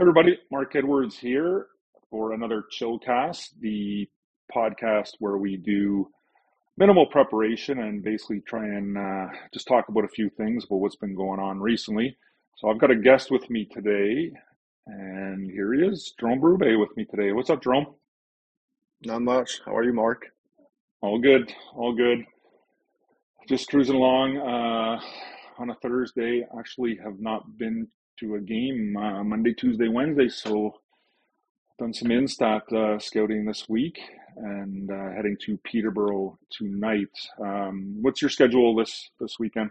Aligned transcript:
everybody, 0.00 0.38
Mark 0.50 0.74
Edwards 0.74 1.18
here 1.18 1.66
for 2.08 2.32
another 2.32 2.64
Chillcast, 2.72 3.50
the 3.60 4.08
podcast 4.50 5.10
where 5.18 5.36
we 5.36 5.58
do 5.58 6.08
minimal 6.78 7.04
preparation 7.04 7.80
and 7.80 8.02
basically 8.02 8.40
try 8.40 8.64
and 8.64 8.96
uh, 8.96 9.26
just 9.52 9.68
talk 9.68 9.90
about 9.90 10.06
a 10.06 10.08
few 10.08 10.30
things 10.30 10.64
about 10.64 10.76
what's 10.76 10.96
been 10.96 11.14
going 11.14 11.38
on 11.38 11.60
recently. 11.60 12.16
So 12.56 12.70
I've 12.70 12.78
got 12.78 12.90
a 12.90 12.96
guest 12.96 13.30
with 13.30 13.50
me 13.50 13.66
today, 13.66 14.32
and 14.86 15.50
here 15.50 15.74
he 15.74 15.82
is, 15.82 16.14
Jerome 16.18 16.40
Berube 16.40 16.80
with 16.80 16.96
me 16.96 17.04
today. 17.04 17.32
What's 17.32 17.50
up, 17.50 17.62
Jerome? 17.62 17.94
Not 19.04 19.20
much. 19.20 19.60
How 19.66 19.76
are 19.76 19.84
you, 19.84 19.92
Mark? 19.92 20.28
All 21.02 21.18
good, 21.18 21.52
all 21.74 21.94
good. 21.94 22.24
Just 23.50 23.68
cruising 23.68 23.96
along 23.96 24.38
uh, 24.38 24.98
on 25.58 25.68
a 25.68 25.74
Thursday. 25.82 26.46
Actually, 26.58 26.98
have 27.04 27.20
not 27.20 27.58
been 27.58 27.86
to 28.20 28.34
a 28.34 28.40
game 28.40 28.96
uh, 28.96 29.24
Monday, 29.24 29.54
Tuesday, 29.54 29.88
Wednesday. 29.88 30.28
So 30.28 30.74
done 31.78 31.94
some 31.94 32.08
Instat 32.08 32.70
uh, 32.72 32.98
scouting 32.98 33.46
this 33.46 33.66
week 33.68 33.98
and 34.36 34.90
uh, 34.90 35.12
heading 35.16 35.36
to 35.46 35.58
Peterborough 35.64 36.38
tonight. 36.50 37.08
Um, 37.42 37.96
what's 38.02 38.20
your 38.20 38.28
schedule 38.28 38.76
this 38.76 39.10
this 39.18 39.38
weekend? 39.38 39.70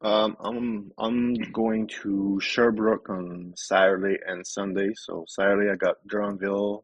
Um, 0.00 0.36
I'm 0.42 0.92
I'm 0.98 1.34
going 1.52 1.88
to 2.02 2.38
Sherbrooke 2.40 3.10
on 3.10 3.52
Saturday 3.56 4.16
and 4.26 4.46
Sunday. 4.46 4.90
So 4.94 5.24
Saturday 5.28 5.70
I 5.70 5.76
got 5.76 5.96
Drummondville, 6.10 6.82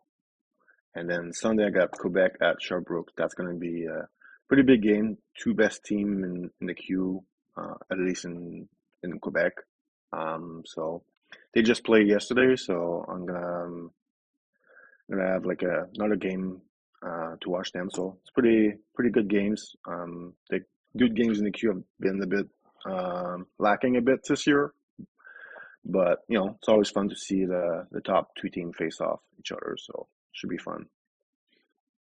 and 0.94 1.08
then 1.08 1.32
Sunday 1.32 1.64
I 1.64 1.70
got 1.70 1.92
Quebec 1.92 2.32
at 2.42 2.60
Sherbrooke. 2.60 3.12
That's 3.16 3.34
going 3.34 3.50
to 3.50 3.58
be 3.58 3.86
a 3.86 4.06
pretty 4.48 4.64
big 4.64 4.82
game. 4.82 5.16
Two 5.38 5.54
best 5.54 5.84
team 5.84 6.24
in, 6.24 6.50
in 6.60 6.66
the 6.66 6.74
queue, 6.74 7.24
uh, 7.56 7.74
at 7.90 7.98
least 7.98 8.26
in 8.26 8.68
in 9.02 9.18
Quebec. 9.18 9.52
Um, 10.12 10.62
so 10.66 11.02
they 11.54 11.62
just 11.62 11.84
played 11.84 12.08
yesterday, 12.08 12.56
so 12.56 13.04
I'm 13.08 13.26
gonna 13.26 13.64
um, 13.64 13.90
gonna 15.10 15.28
have 15.28 15.44
like 15.44 15.62
a, 15.62 15.86
another 15.94 16.16
game 16.16 16.60
uh, 17.04 17.36
to 17.40 17.50
watch 17.50 17.72
them. 17.72 17.90
So 17.92 18.18
it's 18.20 18.30
pretty 18.30 18.74
pretty 18.94 19.10
good 19.10 19.28
games. 19.28 19.74
Um, 19.86 20.34
the 20.50 20.60
good 20.96 21.16
games 21.16 21.38
in 21.38 21.44
the 21.44 21.50
queue 21.50 21.70
have 21.70 21.82
been 22.00 22.22
a 22.22 22.26
bit 22.26 22.46
um, 22.86 23.46
lacking 23.58 23.96
a 23.96 24.00
bit 24.00 24.20
this 24.28 24.46
year, 24.46 24.72
but 25.84 26.20
you 26.28 26.38
know 26.38 26.56
it's 26.58 26.68
always 26.68 26.90
fun 26.90 27.08
to 27.08 27.16
see 27.16 27.44
the 27.44 27.86
the 27.90 28.00
top 28.00 28.30
two 28.40 28.48
teams 28.48 28.76
face 28.76 29.00
off 29.00 29.20
each 29.38 29.52
other. 29.52 29.76
So 29.78 30.08
it 30.08 30.36
should 30.36 30.50
be 30.50 30.58
fun. 30.58 30.86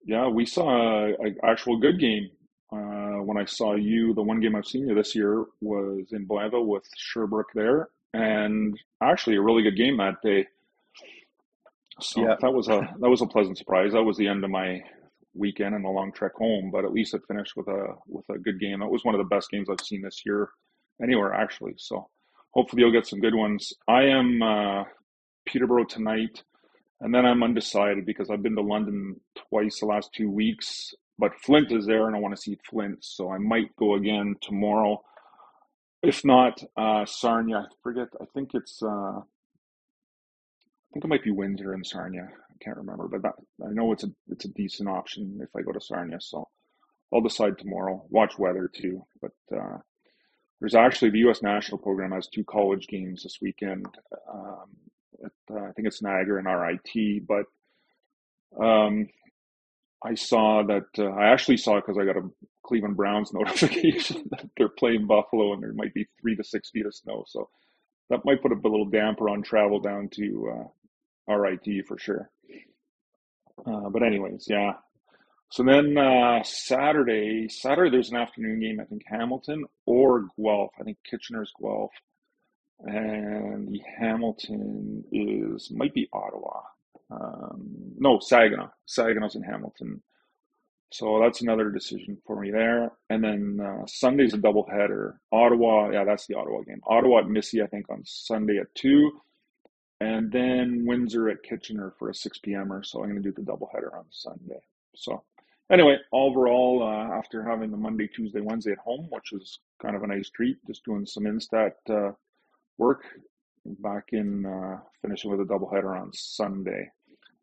Yeah, 0.07 0.29
we 0.29 0.45
saw 0.45 1.07
an 1.07 1.37
actual 1.43 1.79
good 1.79 1.99
game. 1.99 2.31
Uh, 2.75 3.23
when 3.23 3.37
I 3.37 3.45
saw 3.45 3.75
you, 3.75 4.15
the 4.15 4.23
one 4.23 4.41
game 4.41 4.57
I've 4.57 4.67
seen 4.67 4.89
you 4.89 4.95
this 4.95 5.15
year 5.15 5.45
was 5.61 6.07
in 6.13 6.27
Blainville 6.27 6.67
with 6.67 6.85
Sherbrooke 6.97 7.53
there, 7.55 7.89
and 8.13 8.79
actually 9.03 9.37
a 9.37 9.43
really 9.43 9.63
good 9.63 9.77
game 9.77 9.99
that 9.99 10.23
day. 10.23 10.47
So 12.01 12.23
yeah. 12.23 12.35
that 12.41 12.53
was 12.53 12.69
a 12.69 12.81
that 13.01 13.11
was 13.11 13.23
a 13.23 13.27
pleasant 13.27 13.59
surprise. 13.59 13.93
That 13.93 14.03
was 14.03 14.17
the 14.17 14.27
end 14.27 14.43
of 14.45 14.51
my 14.51 14.83
weekend 15.35 15.75
and 15.75 15.85
a 15.85 15.91
long 15.91 16.13
trek 16.13 16.35
home, 16.35 16.71
but 16.73 16.85
at 16.85 16.93
least 16.93 17.15
it 17.15 17.23
finished 17.29 17.57
with 17.57 17.69
a 17.69 17.95
with 18.09 18.25
a 18.31 18.39
good 18.39 18.59
game. 18.59 18.81
That 18.81 18.91
was 18.91 19.05
one 19.05 19.15
of 19.15 19.21
the 19.21 19.35
best 19.35 19.51
games 19.51 19.69
I've 19.71 19.85
seen 19.85 20.03
this 20.03 20.23
year 20.27 20.49
anywhere 21.03 21.33
actually. 21.33 21.75
So 21.77 22.09
hopefully 22.53 22.83
you'll 22.83 22.93
get 22.93 23.07
some 23.07 23.21
good 23.21 23.35
ones. 23.35 23.73
I 23.87 24.05
am 24.05 24.43
uh, 24.43 24.85
Peterborough 25.47 25.85
tonight, 25.85 26.43
and 27.01 27.15
then 27.15 27.27
I'm 27.27 27.43
undecided 27.43 28.07
because 28.07 28.31
I've 28.31 28.43
been 28.43 28.57
to 28.57 28.63
London 28.63 29.21
twice 29.49 29.81
the 29.81 29.87
last 29.87 30.11
two 30.15 30.31
weeks. 30.31 30.95
But 31.19 31.41
Flint 31.41 31.71
is 31.71 31.87
there, 31.87 32.07
and 32.07 32.17
I 32.17 32.19
want 32.19 32.35
to 32.35 32.41
see 32.41 32.59
Flint, 32.69 33.05
so 33.05 33.31
I 33.31 33.39
might 33.39 33.75
go 33.77 33.95
again 33.95 34.35
tomorrow. 34.41 35.03
If 36.03 36.25
not, 36.25 36.63
uh, 36.77 37.07
Sarnia. 37.07 37.69
I 37.71 37.75
forget. 37.83 38.09
I 38.21 38.25
think 38.35 38.51
it's. 38.55 38.83
Uh, 38.83 39.19
I 39.19 39.23
think 40.93 41.05
it 41.05 41.09
might 41.09 41.25
be 41.25 41.31
Windsor 41.31 41.73
and 41.73 41.87
Sarnia. 41.87 42.29
I 42.31 42.65
can't 42.65 42.77
remember, 42.77 43.09
but 43.09 43.23
that, 43.23 43.35
I 43.65 43.71
know 43.73 43.93
it's 43.93 44.05
a 44.05 44.09
it's 44.29 44.45
a 44.45 44.53
decent 44.53 44.89
option 44.89 45.39
if 45.43 45.49
I 45.57 45.63
go 45.63 45.73
to 45.73 45.81
Sarnia. 45.81 46.21
So 46.21 46.49
I'll 47.13 47.21
decide 47.21 47.59
tomorrow. 47.59 48.05
Watch 48.11 48.39
weather 48.39 48.69
too, 48.73 49.05
but 49.21 49.33
uh, 49.57 49.79
there's 50.61 50.75
actually 50.75 51.11
the 51.11 51.19
U.S. 51.21 51.43
national 51.43 51.79
program 51.79 52.13
has 52.13 52.27
two 52.27 52.45
college 52.45 52.87
games 52.89 53.23
this 53.23 53.39
weekend. 53.41 53.87
Um, 54.33 54.67
at, 55.25 55.33
uh, 55.55 55.65
I 55.65 55.73
think 55.73 55.87
it's 55.89 56.03
Niagara 56.03 56.39
and 56.39 56.83
RIT, 56.95 57.27
but 57.27 57.47
um, 58.65 59.09
I 60.05 60.15
saw 60.15 60.63
that 60.65 60.87
uh, 60.99 61.11
I 61.11 61.33
actually 61.33 61.57
saw 61.57 61.77
because 61.77 61.97
I 61.99 62.05
got 62.05 62.17
a 62.17 62.29
Cleveland 62.65 62.97
Browns 62.97 63.33
notification 63.35 64.25
that 64.31 64.49
they're 64.57 64.69
playing 64.69 65.07
Buffalo 65.07 65.53
and 65.55 65.63
there 65.63 65.73
might 65.73 65.95
be 65.95 66.07
three 66.21 66.37
to 66.37 66.45
six 66.45 66.71
feet 66.71 66.87
of 66.87 66.95
snow. 66.95 67.25
So 67.27 67.49
that 68.11 68.25
might 68.25 68.43
put 68.43 68.53
a 68.53 68.57
little 68.57 68.87
damper 68.87 69.29
on 69.31 69.43
travel 69.43 69.81
down 69.81 70.09
to 70.15 70.53
uh, 71.29 71.35
RIT 71.35 71.87
for 71.87 71.99
sure. 71.99 72.31
Uh, 73.67 73.89
but 73.89 74.03
anyways, 74.03 74.47
yeah. 74.49 74.75
So 75.51 75.63
then 75.63 75.97
uh, 75.97 76.43
Saturday, 76.43 77.49
Saturday 77.49 77.91
there's 77.91 78.11
an 78.11 78.17
afternoon 78.17 78.61
game. 78.61 78.81
I 78.81 78.85
think 78.85 79.03
Hamilton 79.07 79.65
or 79.87 80.27
Guelph. 80.37 80.73
I 80.79 80.83
think 80.83 80.99
Kitchener's 81.09 81.53
Guelph, 81.61 81.93
and 82.81 83.69
the 83.69 83.81
Hamilton 83.99 85.05
is 85.13 85.71
might 85.71 85.95
be 85.95 86.09
Ottawa. 86.13 86.63
Um, 87.11 87.95
no, 87.99 88.19
Saginaw. 88.21 88.69
Saginaw's 88.87 89.35
in 89.35 89.43
Hamilton. 89.43 90.03
So 90.93 91.19
that's 91.21 91.43
another 91.43 91.71
decision 91.71 92.19
for 92.25 92.41
me 92.41 92.51
there. 92.51 92.93
And 93.11 93.23
then 93.25 93.59
uh, 93.61 93.85
Sunday's 93.87 94.35
a 94.35 94.39
doubleheader. 94.39 95.15
Ottawa, 95.33 95.91
yeah, 95.91 96.05
that's 96.05 96.27
the 96.27 96.37
Ottawa 96.37 96.63
game. 96.63 96.81
Ottawa 96.87 97.21
at 97.21 97.29
Missy, 97.29 97.63
I 97.63 97.67
think, 97.67 97.87
on 97.91 98.03
Sunday 98.05 98.59
at 98.59 98.73
2. 98.77 99.11
And 100.01 100.31
then 100.31 100.85
Windsor 100.87 101.29
at 101.31 101.43
Kitchener 101.43 101.95
for 101.99 102.11
a 102.11 102.15
6 102.15 102.39
p.m. 102.39 102.73
or 102.73 102.85
So 102.85 103.03
I'm 103.03 103.11
going 103.11 103.23
to 103.23 103.29
do 103.29 103.35
the 103.35 103.43
doubleheader 103.43 103.97
on 103.97 104.05
Sunday. 104.11 104.61
So 104.95 105.25
anyway, 105.71 105.97
overall, 106.13 106.83
uh, 106.83 107.17
after 107.17 107.43
having 107.43 107.71
the 107.71 107.77
Monday, 107.77 108.09
Tuesday, 108.09 108.41
Wednesday 108.41 108.73
at 108.73 108.79
home, 108.79 109.09
which 109.11 109.33
was 109.33 109.59
kind 109.83 109.97
of 109.97 110.03
a 110.03 110.07
nice 110.07 110.31
treat, 110.31 110.59
just 110.67 110.85
doing 110.85 111.07
some 111.07 111.25
Instat 111.25 111.73
uh, 111.91 112.13
work, 112.79 113.03
back 113.65 114.05
in 114.13 114.47
uh, 114.47 114.79
finishing 115.03 115.31
with 115.31 115.41
a 115.41 115.45
doubleheader 115.45 116.01
on 116.01 116.11
Sunday. 116.13 116.91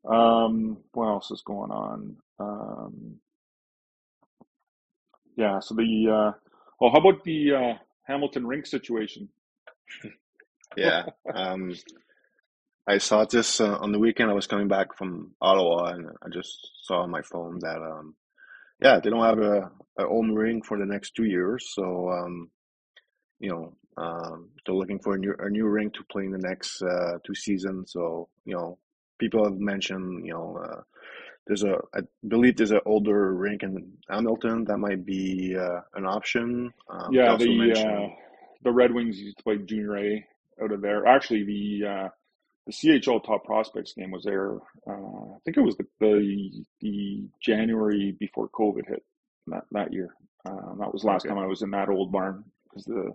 Um, 0.10 0.78
what 0.94 1.08
else 1.08 1.32
is 1.32 1.44
going 1.46 1.72
on? 1.72 2.18
Um, 2.40 3.16
yeah, 5.36 5.60
so 5.60 5.76
the 5.76 6.08
uh, 6.10 6.38
well, 6.80 6.92
how 6.92 7.00
about 7.00 7.24
the 7.24 7.54
uh, 7.54 7.74
Hamilton 8.08 8.48
rink 8.48 8.66
situation? 8.66 9.30
yeah, 10.78 11.04
um, 11.34 11.74
I 12.88 12.98
saw 12.98 13.26
this 13.26 13.62
uh, 13.62 13.78
on 13.78 13.92
the 13.92 14.00
weekend. 14.00 14.30
I 14.30 14.34
was 14.34 14.48
coming 14.48 14.68
back 14.68 14.96
from 14.98 15.32
Ottawa, 15.42 15.94
and 15.94 16.08
I 16.24 16.30
just 16.34 16.72
saw 16.84 17.02
on 17.02 17.12
my 17.12 17.22
phone 17.22 17.60
that 17.60 17.78
um, 17.78 18.16
yeah, 18.82 19.00
they 19.00 19.10
don't 19.10 19.24
have 19.24 19.40
a, 19.40 19.72
a 20.00 20.08
home 20.08 20.32
rink 20.34 20.66
for 20.66 20.78
the 20.78 20.86
next 20.86 21.16
two 21.16 21.26
years. 21.26 21.72
So 21.74 22.10
um, 22.12 22.50
you 23.40 23.50
know, 23.50 23.76
um, 23.98 24.50
they're 24.66 24.76
looking 24.76 25.00
for 25.00 25.16
a 25.16 25.18
new 25.18 25.36
a 25.40 25.50
new 25.50 25.68
rink 25.68 25.94
to 25.94 26.04
play 26.12 26.26
in 26.26 26.32
the 26.32 26.38
next 26.38 26.82
uh, 26.82 27.18
two 27.26 27.36
seasons. 27.36 27.92
So 27.92 28.30
you 28.46 28.56
know, 28.56 28.78
people 29.20 29.44
have 29.44 29.58
mentioned, 29.58 30.26
you 30.26 30.34
know, 30.34 30.60
uh, 30.64 30.82
there's 31.48 31.64
a, 31.64 31.76
I 31.94 32.02
believe 32.28 32.58
there's 32.58 32.72
an 32.72 32.82
older 32.86 33.34
rink 33.34 33.64
in 33.64 33.94
Hamilton 34.10 34.66
that 34.66 34.78
might 34.78 35.06
be 35.06 35.56
uh, 35.58 35.82
an 35.96 36.06
option. 36.06 36.72
Um, 36.90 37.14
yeah, 37.14 37.36
the 37.36 37.74
uh, 37.74 38.16
the 38.64 38.72
Red 38.72 38.94
Wings 38.94 39.20
used 39.20 39.38
to 39.38 39.44
play 39.44 39.58
Junior 39.58 39.98
A 39.98 40.26
out 40.64 40.72
of 40.72 40.82
there. 40.82 41.06
Actually, 41.06 41.44
the 41.44 41.88
uh, 41.88 42.10
the 42.68 42.74
CHL 42.74 43.24
Top 43.24 43.44
Prospects 43.44 43.94
game 43.94 44.12
was 44.12 44.24
there. 44.24 44.56
Uh, 44.88 45.34
I 45.36 45.40
think 45.44 45.58
it 45.58 45.62
was 45.62 45.76
the, 45.78 45.86
the, 46.00 46.64
the 46.80 47.24
January 47.42 48.16
before 48.20 48.50
COVID 48.50 48.88
hit 48.88 49.04
that 49.48 49.64
that 49.72 49.94
year. 49.94 50.16
Uh, 50.46 50.76
that 50.80 50.94
was 50.94 51.04
last 51.04 51.26
okay. 51.26 51.34
time 51.34 51.44
I 51.44 51.48
was 51.48 51.62
in 51.62 51.72
that 51.72 51.90
old 51.90 52.12
barn 52.12 52.44
because 52.64 52.86
the 52.86 53.14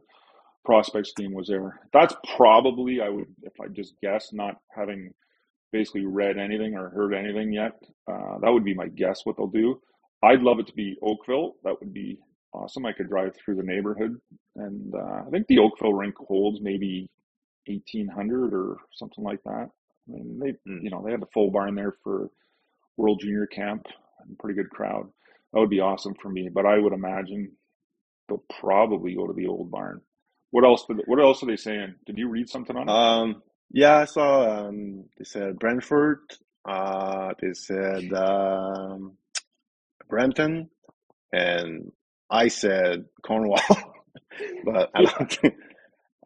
prospects 0.67 1.15
team 1.15 1.33
was 1.33 1.49
there. 1.49 1.81
That's 1.93 2.15
probably 2.37 3.01
I 3.01 3.09
would 3.09 3.29
if 3.43 3.55
I 3.61 3.69
just 3.69 3.95
guess, 4.03 4.31
not 4.33 4.57
having 4.77 5.13
basically 5.73 6.05
read 6.05 6.37
anything 6.39 6.75
or 6.77 6.91
heard 6.91 7.15
anything 7.15 7.53
yet. 7.53 7.73
Uh, 8.11 8.39
that 8.43 8.51
would 8.51 8.65
be 8.65 8.75
my 8.75 8.89
guess 8.89 9.21
what 9.25 9.37
they'll 9.37 9.47
do. 9.47 9.81
I'd 10.23 10.41
love 10.41 10.59
it 10.59 10.67
to 10.67 10.75
be 10.75 10.97
Oakville. 11.03 11.55
That 11.65 11.77
would 11.81 11.95
be 11.95 12.19
awesome. 12.53 12.87
I 12.87 12.93
could 12.93 13.09
drive 13.09 13.33
through 13.37 13.57
the 13.57 13.63
neighborhood, 13.63 14.17
and 14.57 14.95
uh, 14.95 15.23
I 15.27 15.31
think 15.31 15.47
the 15.47 15.59
Oakville 15.59 15.95
rink 15.95 16.17
holds 16.19 16.61
maybe 16.61 17.09
eighteen 17.69 18.09
hundred 18.09 18.53
or 18.53 18.79
something 18.93 19.25
like 19.25 19.43
that. 19.45 19.71
I 20.09 20.13
mean, 20.13 20.39
they 20.43 20.51
mm. 20.71 20.83
you 20.83 20.91
know 20.91 21.03
they 21.05 21.13
had 21.13 21.23
the 21.23 21.33
full 21.33 21.51
barn 21.51 21.75
there 21.75 21.95
for 22.03 22.29
World 22.97 23.21
Junior 23.23 23.47
Camp, 23.47 23.87
and 24.21 24.39
pretty 24.39 24.57
good 24.61 24.71
crowd. 24.71 25.09
That 25.53 25.61
would 25.61 25.71
be 25.71 25.81
awesome 25.81 26.15
for 26.21 26.29
me. 26.29 26.49
But 26.53 26.67
I 26.67 26.79
would 26.79 26.93
imagine 26.93 27.53
they'll 28.29 28.45
probably 28.61 29.15
go 29.15 29.27
to 29.27 29.33
the 29.33 29.47
old 29.47 29.71
barn. 29.71 30.01
What 30.57 30.65
else? 30.65 30.87
Did, 30.87 31.03
what 31.05 31.21
else 31.21 31.43
are 31.43 31.47
they 31.47 31.57
saying? 31.57 31.97
Did 32.07 32.17
you 32.17 32.31
read 32.31 32.49
something 32.49 32.75
on 32.75 32.89
it? 32.89 32.91
Um, 32.91 33.43
yeah, 33.71 33.99
I 33.99 34.05
saw. 34.07 34.69
Um, 34.69 35.05
they 35.19 35.25
said 35.25 35.59
Brantford. 35.59 36.21
Uh, 36.67 37.35
they 37.43 37.53
said 37.53 38.11
um, 38.15 39.19
Brampton, 40.09 40.71
and 41.31 41.93
I 42.31 42.49
said 42.49 43.05
Cornwall. 43.23 43.61
but 44.65 44.91
I 44.95 45.03
don't 45.03 45.31
think 45.31 45.57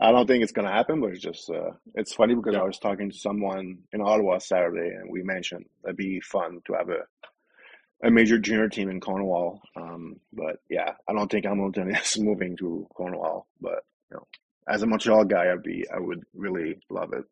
I 0.01 0.13
don't 0.13 0.29
think 0.29 0.45
it's 0.45 0.53
gonna 0.53 0.71
happen, 0.71 1.01
but 1.01 1.11
it's 1.11 1.21
just 1.23 1.51
uh, 1.51 1.73
it's 1.97 2.15
funny 2.15 2.37
because 2.37 2.55
Yeah, 2.55 2.61
I 2.61 2.67
was 2.67 2.79
talking 2.79 3.11
to 3.11 3.19
someone 3.19 3.79
in 3.93 4.01
Ottawa 4.01 4.39
Saturday, 4.39 4.95
and 4.95 5.11
we 5.11 5.25
mentioned 5.25 5.65
it'd 5.83 5.97
be 5.97 6.21
fun 6.21 6.61
to 6.67 6.75
have 6.75 6.89
a, 6.89 8.07
a 8.07 8.13
major 8.13 8.39
junior 8.39 8.69
team 8.69 8.91
in 8.91 9.01
Cornwall. 9.01 9.61
Um, 9.75 10.21
but 10.33 10.59
yeah, 10.71 10.93
I 11.09 11.15
don't 11.15 11.29
think 11.29 11.47
Hamilton 11.47 11.93
is 11.97 12.17
moving 12.17 12.57
to 12.59 12.87
Cornwall. 12.95 13.49
But 13.61 13.83
know, 14.17 14.27
as 14.69 14.83
a 14.83 14.87
Montreal 14.87 15.25
guy, 15.25 15.51
I'd 15.53 15.63
be 15.63 15.87
I 15.95 15.99
would 16.01 16.23
really 16.35 16.81
love 16.91 17.13
it. 17.13 17.25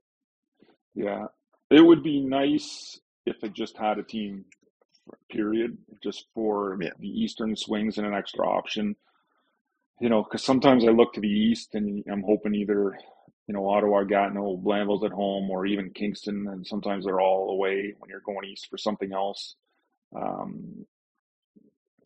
yeah. 0.94 1.26
It 1.70 1.80
would 1.82 2.02
be 2.02 2.20
nice 2.20 2.98
if 3.26 3.42
it 3.44 3.52
just 3.52 3.76
had 3.76 3.98
a 3.98 4.02
team, 4.02 4.46
period, 5.30 5.76
just 6.02 6.26
for 6.34 6.80
Yeah, 6.80 6.90
the 6.98 7.08
Eastern 7.08 7.56
swings 7.56 7.98
and 7.98 8.06
an 8.06 8.14
extra 8.14 8.46
option. 8.48 8.96
You 10.00 10.08
know, 10.08 10.22
because 10.22 10.44
sometimes 10.44 10.84
I 10.84 10.88
look 10.92 11.12
to 11.14 11.20
the 11.20 11.28
East 11.28 11.74
and 11.74 12.04
I'm 12.10 12.22
hoping 12.22 12.54
either, 12.54 12.98
you 13.46 13.54
know, 13.54 13.68
Ottawa, 13.68 14.04
Gatineau, 14.04 14.56
Blainville's 14.58 15.04
at 15.04 15.12
home, 15.12 15.50
or 15.50 15.66
even 15.66 15.90
Kingston, 15.90 16.46
and 16.48 16.66
sometimes 16.66 17.04
they're 17.04 17.20
all 17.20 17.50
away 17.50 17.94
when 17.98 18.08
you're 18.10 18.20
going 18.20 18.44
east 18.46 18.68
for 18.70 18.78
something 18.78 19.12
else. 19.12 19.56
Um, 20.16 20.86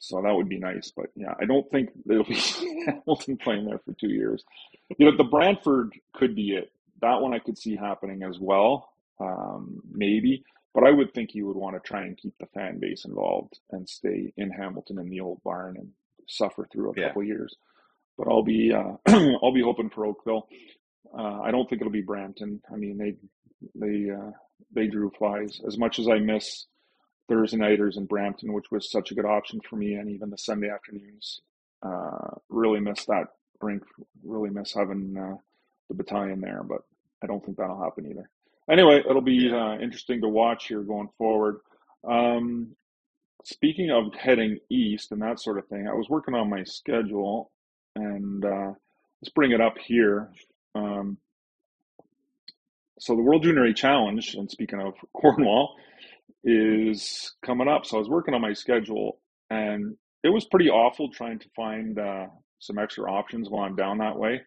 so 0.02 0.20
that 0.20 0.34
would 0.34 0.48
be 0.48 0.58
nice, 0.58 0.92
but 0.96 1.06
yeah, 1.14 1.32
I 1.40 1.44
don't 1.44 1.70
think 1.70 1.90
it'll 2.10 2.24
be 2.24 2.34
Hamilton 2.86 3.36
playing 3.36 3.66
there 3.66 3.78
for 3.78 3.92
two 3.92 4.10
years. 4.10 4.42
You 4.98 5.06
know, 5.06 5.16
the 5.16 5.22
Brantford 5.22 5.92
could 6.12 6.34
be 6.34 6.56
it. 6.56 6.72
That 7.00 7.20
one 7.20 7.32
I 7.32 7.38
could 7.38 7.56
see 7.56 7.76
happening 7.76 8.24
as 8.24 8.36
well, 8.40 8.90
um, 9.20 9.80
maybe. 9.88 10.42
But 10.74 10.88
I 10.88 10.90
would 10.90 11.14
think 11.14 11.34
you 11.34 11.46
would 11.46 11.56
want 11.56 11.76
to 11.76 11.88
try 11.88 12.02
and 12.02 12.16
keep 12.16 12.34
the 12.40 12.46
fan 12.46 12.80
base 12.80 13.04
involved 13.04 13.60
and 13.70 13.88
stay 13.88 14.32
in 14.36 14.50
Hamilton 14.50 14.98
in 14.98 15.08
the 15.08 15.20
old 15.20 15.40
barn 15.44 15.76
and 15.76 15.90
suffer 16.28 16.66
through 16.72 16.90
a 16.90 16.94
yeah, 16.96 17.08
couple 17.08 17.22
years. 17.22 17.54
But 18.18 18.26
I'll 18.26 18.42
be 18.42 18.72
uh, 18.72 18.94
I'll 19.06 19.54
be 19.54 19.62
hoping 19.62 19.90
for 19.90 20.04
Oakville. 20.04 20.48
Uh, 21.16 21.42
I 21.42 21.52
don't 21.52 21.70
think 21.70 21.80
it'll 21.80 21.92
be 21.92 22.02
Brampton. 22.02 22.60
I 22.72 22.76
mean, 22.76 22.98
they 22.98 23.14
they 23.76 24.10
uh, 24.10 24.32
they 24.74 24.88
drew 24.88 25.12
flies. 25.16 25.60
As 25.64 25.78
much 25.78 26.00
as 26.00 26.08
I 26.08 26.18
miss 26.18 26.66
Thursday 27.32 27.56
nighters 27.56 27.96
in 27.96 28.04
Brampton, 28.04 28.52
which 28.52 28.70
was 28.70 28.90
such 28.90 29.10
a 29.10 29.14
good 29.14 29.24
option 29.24 29.58
for 29.60 29.76
me, 29.76 29.94
and 29.94 30.10
even 30.10 30.28
the 30.28 30.36
Sunday 30.36 30.68
afternoons, 30.68 31.40
uh, 31.82 32.36
really 32.50 32.78
miss 32.78 33.06
that 33.06 33.28
rink. 33.62 33.82
Really 34.22 34.50
miss 34.50 34.74
having 34.74 35.16
uh, 35.16 35.36
the 35.88 35.94
battalion 35.94 36.42
there. 36.42 36.62
But 36.62 36.82
I 37.22 37.26
don't 37.26 37.42
think 37.42 37.56
that'll 37.56 37.82
happen 37.82 38.06
either. 38.06 38.28
Anyway, 38.70 38.98
it'll 38.98 39.22
be 39.22 39.50
uh, 39.50 39.78
interesting 39.78 40.20
to 40.20 40.28
watch 40.28 40.66
here 40.66 40.82
going 40.82 41.08
forward. 41.16 41.60
Um, 42.06 42.76
speaking 43.44 43.90
of 43.90 44.12
heading 44.14 44.58
east 44.68 45.10
and 45.10 45.22
that 45.22 45.40
sort 45.40 45.58
of 45.58 45.66
thing, 45.68 45.88
I 45.88 45.94
was 45.94 46.10
working 46.10 46.34
on 46.34 46.50
my 46.50 46.64
schedule, 46.64 47.50
and 47.96 48.44
uh, 48.44 48.72
let's 49.22 49.32
bring 49.34 49.52
it 49.52 49.60
up 49.60 49.78
here. 49.78 50.28
Um, 50.74 51.16
so 52.98 53.16
the 53.16 53.22
World 53.22 53.42
Junior 53.42 53.64
A 53.64 53.72
Challenge, 53.72 54.34
and 54.34 54.50
speaking 54.50 54.80
of 54.80 54.94
Cornwall, 55.14 55.76
is 56.44 57.34
coming 57.44 57.68
up. 57.68 57.86
So 57.86 57.96
I 57.96 58.00
was 58.00 58.08
working 58.08 58.34
on 58.34 58.40
my 58.40 58.52
schedule, 58.52 59.18
and 59.50 59.96
it 60.22 60.30
was 60.30 60.44
pretty 60.44 60.70
awful 60.70 61.10
trying 61.10 61.38
to 61.40 61.48
find 61.54 61.98
uh, 61.98 62.26
some 62.58 62.78
extra 62.78 63.10
options 63.10 63.48
while 63.48 63.64
I'm 63.64 63.76
down 63.76 63.98
that 63.98 64.18
way. 64.18 64.42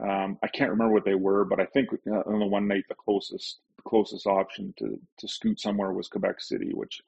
Um, 0.00 0.38
I 0.42 0.48
can't 0.48 0.70
remember 0.70 0.94
what 0.94 1.04
they 1.04 1.16
were, 1.16 1.44
but 1.44 1.60
I 1.60 1.66
think 1.66 1.88
uh, 1.92 2.20
on 2.26 2.38
the 2.38 2.46
one 2.46 2.68
night 2.68 2.84
the 2.88 2.94
closest 2.94 3.58
the 3.76 3.82
closest 3.82 4.26
option 4.26 4.72
to 4.78 4.98
to 5.18 5.28
scoot 5.28 5.60
somewhere 5.60 5.92
was 5.92 6.08
Quebec 6.08 6.40
City, 6.40 6.70
which 6.72 7.00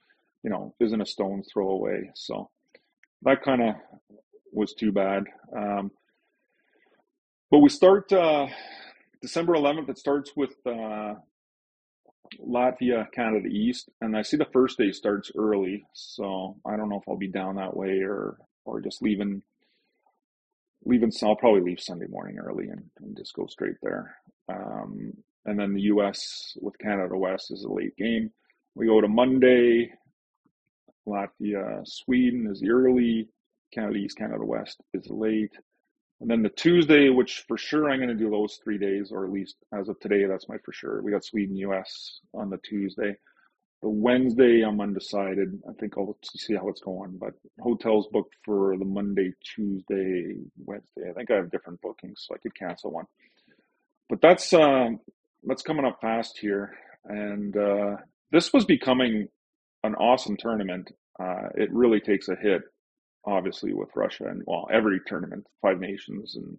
you 0.43 0.50
know 0.50 0.75
isn't 0.81 1.00
a 1.00 1.06
stone's 1.06 1.49
throw 1.53 1.71
away. 1.71 2.11
So 2.15 2.50
that 3.23 3.43
kind 3.43 3.62
of 3.62 3.75
was 4.53 4.75
too 4.75 4.91
bad. 4.91 5.25
Um, 5.56 5.93
but 7.50 7.59
we 7.59 7.69
start 7.69 8.12
uh, 8.12 8.47
December 9.23 9.55
11th. 9.55 9.88
It 9.88 9.99
starts 9.99 10.33
with 10.37 10.55
uh, 10.67 11.15
Latvia, 12.38 13.11
Canada 13.12 13.49
East, 13.49 13.88
and 14.00 14.17
I 14.17 14.23
see 14.23 14.37
the 14.37 14.47
first 14.53 14.79
day 14.79 14.93
starts 14.93 15.32
early, 15.37 15.85
so 15.94 16.56
I 16.65 16.77
don't 16.77 16.88
know 16.88 16.99
if 16.99 17.09
I'll 17.09 17.17
be 17.17 17.29
down 17.29 17.56
that 17.56 17.77
way 17.77 18.00
or 18.03 18.37
or 18.65 18.81
just 18.81 19.03
leaving 19.03 19.43
leaving. 20.85 21.11
So 21.11 21.29
I'll 21.29 21.37
probably 21.37 21.62
leave 21.62 21.81
Sunday 21.81 22.06
morning 22.06 22.38
early 22.38 22.69
and, 22.69 22.82
and 23.00 23.17
just 23.17 23.35
go 23.35 23.47
straight 23.47 23.77
there. 23.82 24.15
Um, 24.49 25.12
and 25.44 25.59
then 25.59 25.75
the 25.75 25.82
U.S. 25.82 26.56
with 26.61 26.79
Canada 26.79 27.17
West 27.17 27.50
is 27.50 27.65
a 27.65 27.73
late 27.73 27.97
game. 27.97 28.31
We 28.75 28.87
go 28.87 29.00
to 29.00 29.09
Monday. 29.09 29.93
Latvia, 31.09 31.83
Sweden 31.85 32.47
is 32.50 32.62
early. 32.69 33.29
Canada 33.75 33.97
East, 33.99 34.19
Canada 34.19 34.44
West 34.44 34.81
is 34.94 35.06
late. 35.11 35.53
And 36.20 36.31
then 36.31 36.43
the 36.43 36.50
Tuesday, 36.50 37.08
which 37.08 37.44
for 37.49 37.56
sure 37.56 37.90
I'm 37.90 37.99
going 37.99 38.11
to 38.11 38.14
do 38.14 38.31
those 38.31 38.61
three 38.62 38.78
days, 38.78 39.11
or 39.11 39.25
at 39.25 39.32
least 39.32 39.56
as 39.72 39.88
of 39.88 39.99
today, 40.00 40.26
that's 40.26 40.49
my 40.49 40.56
for 40.64 40.72
sure. 40.72 41.02
We 41.02 41.12
got 41.12 41.25
Sweden, 41.25 41.56
US 41.56 42.20
on 42.34 42.50
the 42.50 42.58
Tuesday. 42.58 43.17
The 43.82 43.88
Wednesday, 43.88 44.61
I'm 44.61 44.81
undecided. 44.81 45.58
I 45.67 45.72
think 45.81 45.94
I'll 45.96 46.19
see 46.37 46.55
how 46.55 46.69
it's 46.69 46.82
going, 46.82 47.17
but 47.17 47.32
hotels 47.61 48.08
booked 48.12 48.34
for 48.44 48.76
the 48.76 48.84
Monday, 48.84 49.32
Tuesday, 49.43 50.34
Wednesday. 50.67 51.08
I 51.08 51.14
think 51.14 51.31
I 51.31 51.37
have 51.37 51.50
different 51.50 51.81
bookings, 51.81 52.26
so 52.28 52.34
I 52.34 52.38
could 52.38 52.55
cancel 52.55 52.90
one. 52.90 53.06
But 54.11 54.20
that's 54.20 54.52
um, 54.52 55.00
that's 55.44 55.62
coming 55.62 55.87
up 55.87 55.99
fast 56.02 56.37
here, 56.38 56.76
and 57.06 57.56
uh, 57.56 57.96
this 58.31 58.52
was 58.52 58.66
becoming 58.66 59.28
an 59.82 59.94
awesome 59.94 60.37
tournament. 60.38 60.90
Uh, 61.19 61.49
it 61.55 61.73
really 61.73 62.00
takes 62.00 62.28
a 62.28 62.37
hit, 62.37 62.61
obviously, 63.25 63.72
with 63.72 63.90
Russia, 63.94 64.26
and 64.26 64.43
well, 64.46 64.69
every 64.72 65.00
tournament, 65.06 65.46
Five 65.62 65.81
Nations, 65.81 66.37
and 66.37 66.58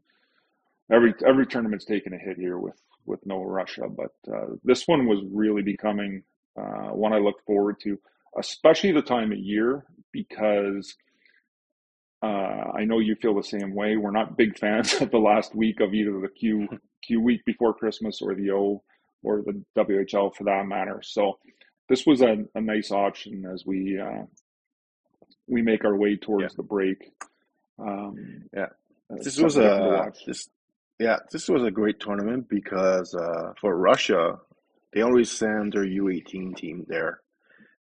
every 0.92 1.14
every 1.26 1.46
tournament's 1.46 1.86
taken 1.86 2.14
a 2.14 2.18
hit 2.18 2.38
here 2.38 2.58
with 2.58 2.80
with 3.06 3.26
no 3.26 3.44
Russia. 3.44 3.88
But 3.90 4.34
uh, 4.34 4.56
this 4.64 4.88
one 4.88 5.08
was 5.08 5.20
really 5.32 5.62
becoming 5.62 6.24
uh, 6.58 6.90
one 6.90 7.14
I 7.14 7.18
look 7.18 7.44
forward 7.46 7.78
to, 7.84 7.98
especially 8.38 8.92
the 8.92 9.02
time 9.02 9.32
of 9.32 9.40
year 9.40 9.86
because 10.12 10.96
uh, 12.22 12.72
I 12.76 12.86
know 12.86 13.00
you 13.00 13.16
feel 13.16 13.36
the 13.36 13.44
same 13.44 13.74
way. 13.74 13.98
We're 13.98 14.12
not 14.12 14.38
big 14.38 14.58
fans 14.58 14.94
of 15.02 15.12
the 15.12 15.18
last 15.18 15.56
week 15.56 15.80
of 15.80 15.94
either 15.94 16.20
the 16.20 16.30
Q 16.30 16.68
Q 17.04 17.22
week 17.22 17.44
before 17.46 17.74
Christmas 17.74 18.22
or 18.22 18.36
the 18.36 18.52
O 18.52 18.84
or 19.24 19.42
the 19.42 19.64
WHL 19.78 20.36
for 20.36 20.44
that 20.46 20.66
matter. 20.68 21.02
So 21.04 21.40
this 21.90 22.06
was 22.06 22.22
a, 22.22 22.38
a 22.56 22.62
nice 22.62 22.92
option 22.92 23.46
as 23.52 23.66
we 23.66 24.00
uh, 24.00 24.24
we 25.52 25.62
make 25.62 25.86
our 25.86 25.96
way 25.96 26.12
yeah. 26.12 26.26
towards 26.26 26.56
the 26.56 26.64
break. 26.64 27.12
Um, 27.78 28.46
Yeah, 28.54 28.70
uh, 29.12 29.18
this 29.22 29.38
was 29.38 29.54
something 29.56 29.70
different 29.70 30.16
to 30.16 30.22
a 30.22 30.26
this 30.26 30.50
yeah 31.00 31.18
this 31.32 31.48
was 31.50 31.64
a 31.64 31.72
great 31.72 32.00
tournament 32.00 32.48
because 32.50 33.14
uh, 33.14 33.54
for 33.60 33.78
Russia 33.78 34.40
they 34.94 35.02
always 35.02 35.32
send 35.32 35.74
their 35.74 35.86
U18 35.86 36.56
team 36.56 36.86
there, 36.88 37.22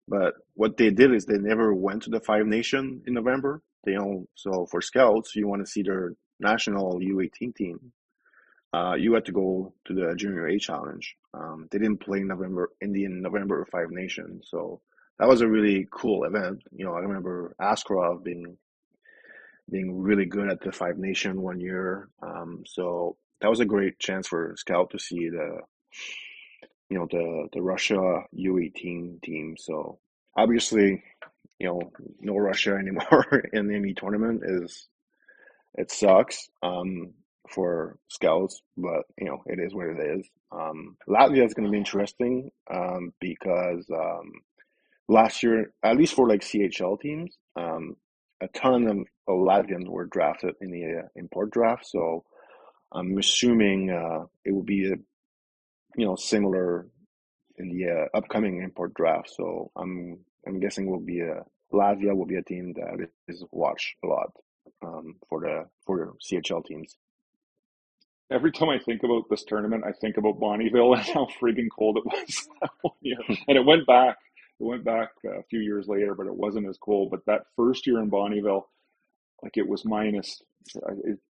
but 0.07 0.33
what 0.53 0.77
they 0.77 0.91
did 0.91 1.13
is 1.13 1.25
they 1.25 1.37
never 1.37 1.73
went 1.73 2.03
to 2.03 2.09
the 2.09 2.19
Five 2.19 2.45
Nation 2.45 3.01
in 3.07 3.13
November. 3.13 3.61
They 3.83 3.93
don't. 3.93 4.27
So 4.35 4.67
for 4.69 4.81
scouts, 4.81 5.35
you 5.35 5.47
want 5.47 5.65
to 5.65 5.71
see 5.71 5.83
their 5.83 6.13
national 6.39 6.99
U18 6.99 7.55
team. 7.55 7.91
Uh, 8.73 8.95
you 8.97 9.13
had 9.13 9.25
to 9.25 9.33
go 9.33 9.73
to 9.85 9.93
the 9.93 10.15
Junior 10.15 10.47
A 10.47 10.57
Challenge. 10.57 11.15
Um, 11.33 11.67
they 11.71 11.79
didn't 11.79 11.99
play 11.99 12.19
in 12.19 12.27
November 12.27 12.69
in 12.79 12.93
the 12.93 13.07
November 13.07 13.67
Five 13.71 13.91
Nations, 13.91 14.47
so 14.49 14.81
that 15.21 15.27
was 15.27 15.41
a 15.41 15.47
really 15.47 15.87
cool 15.91 16.23
event. 16.23 16.63
You 16.71 16.83
know, 16.83 16.95
I 16.95 16.99
remember 17.01 17.55
Askarov 17.61 18.23
being 18.23 18.57
being 19.69 20.01
really 20.01 20.25
good 20.25 20.49
at 20.49 20.61
the 20.61 20.71
Five 20.71 20.97
Nation 20.97 21.43
one 21.43 21.59
year. 21.59 22.09
Um, 22.23 22.63
so 22.65 23.17
that 23.39 23.49
was 23.49 23.59
a 23.59 23.65
great 23.65 23.99
chance 23.99 24.27
for 24.27 24.55
Scout 24.57 24.89
to 24.89 24.99
see 24.99 25.29
the, 25.29 25.59
you 26.89 26.97
know, 26.97 27.07
the 27.11 27.49
the 27.53 27.61
Russia 27.61 28.23
U18 28.35 29.21
team. 29.21 29.55
So 29.59 29.99
obviously, 30.35 31.03
you 31.59 31.67
know, 31.67 31.91
no 32.19 32.35
Russia 32.37 32.73
anymore 32.79 33.43
in 33.53 33.67
the 33.67 33.75
any 33.75 33.93
tournament 33.93 34.41
is 34.43 34.87
it 35.75 35.91
sucks 35.91 36.49
um, 36.63 37.13
for 37.47 37.99
Scouts, 38.07 38.63
but 38.75 39.03
you 39.19 39.27
know, 39.27 39.43
it 39.45 39.59
is 39.59 39.75
what 39.75 39.85
it 39.85 40.17
is. 40.17 40.27
Um, 40.51 40.97
Latvia 41.07 41.45
is 41.45 41.53
going 41.53 41.67
to 41.67 41.71
be 41.71 41.77
interesting 41.77 42.49
um, 42.73 43.13
because 43.19 43.85
um, 43.93 44.31
last 45.11 45.43
year, 45.43 45.73
at 45.83 45.97
least 45.97 46.15
for 46.15 46.27
like 46.27 46.41
CHL 46.41 46.99
teams, 46.99 47.37
um, 47.55 47.95
a 48.41 48.47
ton 48.49 48.87
of, 48.87 48.97
Latvians 49.29 49.87
were 49.87 50.07
drafted 50.07 50.55
in 50.59 50.71
the 50.71 51.03
uh, 51.03 51.07
import 51.15 51.51
draft. 51.51 51.85
So 51.85 52.25
I'm 52.91 53.17
assuming 53.17 53.89
uh, 53.89 54.25
it 54.43 54.51
will 54.51 54.63
be 54.63 54.87
a, 54.87 54.95
you 55.95 56.05
know 56.05 56.17
similar 56.17 56.87
in 57.57 57.69
the 57.69 57.89
uh, 57.89 58.17
upcoming 58.17 58.61
import 58.61 58.93
draft. 58.93 59.29
So 59.29 59.71
I'm 59.77 60.19
I'm 60.45 60.59
guessing 60.59 60.89
will 60.89 60.99
be 60.99 61.21
a 61.21 61.43
Latvia 61.73 62.13
will 62.13 62.25
be 62.25 62.35
a 62.35 62.41
team 62.41 62.73
that 62.73 63.07
is 63.29 63.43
watched 63.51 63.95
a 64.03 64.07
lot 64.07 64.31
um, 64.83 65.15
for 65.29 65.39
the 65.39 65.65
for 65.85 66.13
CHL 66.29 66.65
teams. 66.65 66.97
Every 68.29 68.51
time 68.51 68.69
I 68.69 68.79
think 68.79 69.03
about 69.03 69.23
this 69.29 69.43
tournament, 69.43 69.83
I 69.85 69.91
think 69.93 70.17
about 70.17 70.39
Bonnyville 70.39 70.97
and 70.97 71.05
how 71.05 71.27
friggin' 71.41 71.67
cold 71.77 71.97
it 71.97 72.05
was 72.05 72.49
that 72.61 72.71
one 72.81 72.95
year. 73.01 73.17
And 73.47 73.57
it 73.57 73.65
went 73.65 73.85
back. 73.87 74.17
It 74.61 74.65
went 74.65 74.85
back 74.85 75.09
uh, 75.25 75.39
a 75.39 75.43
few 75.49 75.59
years 75.59 75.87
later, 75.87 76.13
but 76.13 76.27
it 76.27 76.35
wasn't 76.35 76.69
as 76.69 76.77
cold. 76.77 77.09
But 77.09 77.25
that 77.25 77.47
first 77.55 77.87
year 77.87 77.99
in 77.99 78.11
Bonnyville, 78.11 78.65
like 79.41 79.57
it 79.57 79.67
was 79.67 79.83
minus 79.85 80.39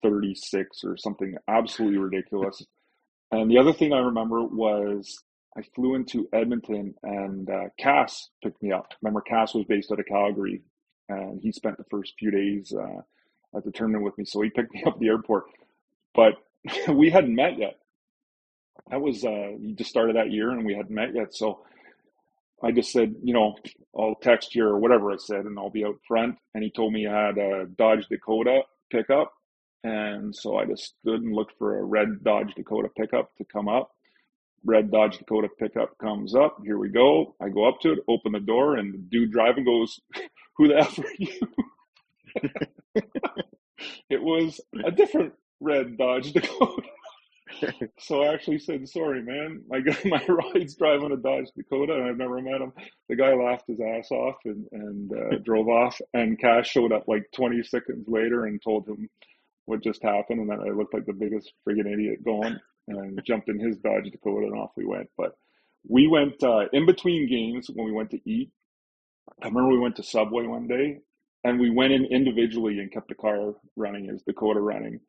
36 0.02 0.78
or 0.84 0.96
something 0.96 1.36
absolutely 1.46 1.98
ridiculous. 1.98 2.64
And 3.30 3.50
the 3.50 3.58
other 3.58 3.74
thing 3.74 3.92
I 3.92 3.98
remember 3.98 4.42
was 4.44 5.22
I 5.54 5.60
flew 5.74 5.94
into 5.94 6.26
Edmonton 6.32 6.94
and 7.02 7.50
uh, 7.50 7.64
Cass 7.78 8.30
picked 8.42 8.62
me 8.62 8.72
up. 8.72 8.94
Remember, 9.02 9.20
Cass 9.20 9.54
was 9.54 9.66
based 9.68 9.92
out 9.92 10.00
of 10.00 10.06
Calgary 10.06 10.62
and 11.10 11.38
he 11.42 11.52
spent 11.52 11.76
the 11.76 11.84
first 11.90 12.14
few 12.18 12.30
days 12.30 12.72
uh, 12.72 13.02
at 13.56 13.64
the 13.64 13.72
tournament 13.72 14.04
with 14.04 14.16
me. 14.16 14.24
So 14.24 14.40
he 14.40 14.48
picked 14.48 14.72
me 14.72 14.84
up 14.86 14.94
at 14.94 15.00
the 15.00 15.08
airport, 15.08 15.44
but 16.14 16.32
we 16.88 17.10
hadn't 17.10 17.34
met 17.34 17.58
yet. 17.58 17.78
That 18.90 19.02
was, 19.02 19.22
uh, 19.22 19.50
he 19.60 19.74
just 19.74 19.90
started 19.90 20.16
that 20.16 20.32
year 20.32 20.50
and 20.50 20.64
we 20.64 20.74
hadn't 20.74 20.94
met 20.94 21.14
yet. 21.14 21.34
So 21.34 21.60
I 22.62 22.72
just 22.72 22.90
said, 22.90 23.14
you 23.22 23.32
know, 23.34 23.56
I'll 23.96 24.16
text 24.16 24.54
you 24.54 24.64
or 24.64 24.78
whatever 24.78 25.12
I 25.12 25.16
said, 25.16 25.44
and 25.44 25.58
I'll 25.58 25.70
be 25.70 25.84
out 25.84 26.00
front. 26.06 26.36
And 26.54 26.64
he 26.64 26.70
told 26.70 26.92
me 26.92 27.06
I 27.06 27.26
had 27.26 27.38
a 27.38 27.66
Dodge 27.66 28.06
Dakota 28.08 28.62
pickup. 28.90 29.32
And 29.84 30.34
so 30.34 30.56
I 30.56 30.64
just 30.64 30.96
stood 31.00 31.22
and 31.22 31.34
looked 31.34 31.56
for 31.58 31.78
a 31.78 31.84
red 31.84 32.24
Dodge 32.24 32.54
Dakota 32.56 32.88
pickup 32.96 33.34
to 33.36 33.44
come 33.44 33.68
up. 33.68 33.92
Red 34.64 34.90
Dodge 34.90 35.18
Dakota 35.18 35.48
pickup 35.56 35.96
comes 35.98 36.34
up. 36.34 36.58
Here 36.64 36.78
we 36.78 36.88
go. 36.88 37.36
I 37.40 37.48
go 37.48 37.68
up 37.68 37.80
to 37.82 37.92
it, 37.92 38.00
open 38.08 38.32
the 38.32 38.40
door, 38.40 38.76
and 38.76 38.92
the 38.92 38.98
dude 38.98 39.30
driving 39.30 39.64
goes, 39.64 40.00
Who 40.56 40.68
the 40.68 40.78
F 40.78 40.98
are 40.98 41.04
you? 41.18 41.40
it 44.10 44.20
was 44.20 44.60
a 44.84 44.90
different 44.90 45.34
red 45.60 45.96
Dodge 45.96 46.32
Dakota. 46.32 46.82
so 47.98 48.22
I 48.22 48.32
actually 48.34 48.58
said, 48.58 48.88
"Sorry, 48.88 49.22
man. 49.22 49.62
My 49.68 49.80
guy, 49.80 49.96
my 50.04 50.24
ride's 50.26 50.74
driving 50.74 51.12
a 51.12 51.16
Dodge 51.16 51.48
Dakota, 51.56 51.94
and 51.94 52.04
I've 52.04 52.16
never 52.16 52.40
met 52.40 52.60
him." 52.60 52.72
The 53.08 53.16
guy 53.16 53.34
laughed 53.34 53.64
his 53.68 53.80
ass 53.80 54.10
off 54.10 54.36
and 54.44 54.66
and 54.72 55.12
uh, 55.12 55.38
drove 55.44 55.68
off. 55.68 56.00
And 56.14 56.38
Cass 56.38 56.66
showed 56.66 56.92
up 56.92 57.04
like 57.08 57.24
20 57.34 57.62
seconds 57.64 58.06
later 58.08 58.46
and 58.46 58.60
told 58.62 58.88
him 58.88 59.08
what 59.66 59.82
just 59.82 60.02
happened, 60.02 60.40
and 60.40 60.50
that 60.50 60.60
I 60.60 60.70
looked 60.70 60.94
like 60.94 61.06
the 61.06 61.12
biggest 61.12 61.52
friggin' 61.66 61.92
idiot 61.92 62.24
going, 62.24 62.58
and 62.88 63.20
jumped 63.26 63.48
in 63.48 63.58
his 63.58 63.76
Dodge 63.78 64.10
Dakota, 64.10 64.46
and 64.46 64.58
off 64.58 64.70
we 64.76 64.86
went. 64.86 65.08
But 65.16 65.36
we 65.88 66.06
went 66.06 66.42
uh, 66.42 66.66
in 66.72 66.86
between 66.86 67.28
games 67.28 67.68
when 67.72 67.86
we 67.86 67.92
went 67.92 68.10
to 68.10 68.20
eat. 68.28 68.50
I 69.42 69.46
remember 69.46 69.70
we 69.70 69.78
went 69.78 69.96
to 69.96 70.02
Subway 70.02 70.46
one 70.46 70.66
day, 70.66 70.98
and 71.44 71.60
we 71.60 71.70
went 71.70 71.92
in 71.92 72.06
individually 72.06 72.78
and 72.78 72.90
kept 72.90 73.08
the 73.08 73.14
car 73.14 73.54
running 73.76 74.08
as 74.10 74.22
Dakota 74.22 74.60
running 74.60 75.00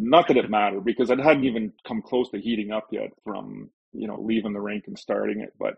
not 0.00 0.28
that 0.28 0.36
it 0.38 0.50
mattered 0.50 0.84
because 0.84 1.10
it 1.10 1.20
hadn't 1.20 1.44
even 1.44 1.72
come 1.86 2.02
close 2.02 2.30
to 2.30 2.40
heating 2.40 2.72
up 2.72 2.88
yet 2.92 3.10
from 3.24 3.70
you 3.92 4.08
know 4.08 4.20
leaving 4.20 4.52
the 4.52 4.60
rink 4.60 4.84
and 4.88 4.98
starting 4.98 5.40
it. 5.40 5.52
But 5.58 5.76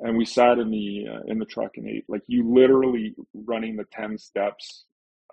and 0.00 0.16
we 0.16 0.24
sat 0.24 0.58
in 0.58 0.70
the 0.70 1.06
uh, 1.10 1.20
in 1.26 1.38
the 1.38 1.46
truck 1.46 1.76
and 1.76 1.88
ate 1.88 2.04
like 2.08 2.22
you 2.26 2.52
literally 2.52 3.14
running 3.34 3.76
the 3.76 3.86
ten 3.92 4.18
steps. 4.18 4.84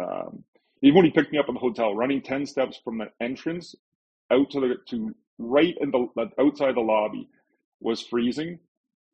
Um, 0.02 0.44
even 0.84 0.98
when 0.98 1.06
he 1.06 1.12
picked 1.12 1.32
me 1.32 1.40
up 1.40 1.50
in 1.50 1.56
the 1.56 1.60
hotel, 1.62 1.96
running 1.96 2.22
ten 2.22 2.46
steps 2.46 2.80
from 2.84 3.00
the 3.00 3.08
entrance 3.22 3.76
out 4.32 4.52
to 4.52 4.62
the 4.62 4.76
to 4.90 5.16
right 5.40 5.76
in 5.82 5.92
the 5.92 6.08
outside 6.40 6.76
the 6.76 6.82
lobby 6.82 7.30
was 7.82 8.02
freezing, 8.02 8.60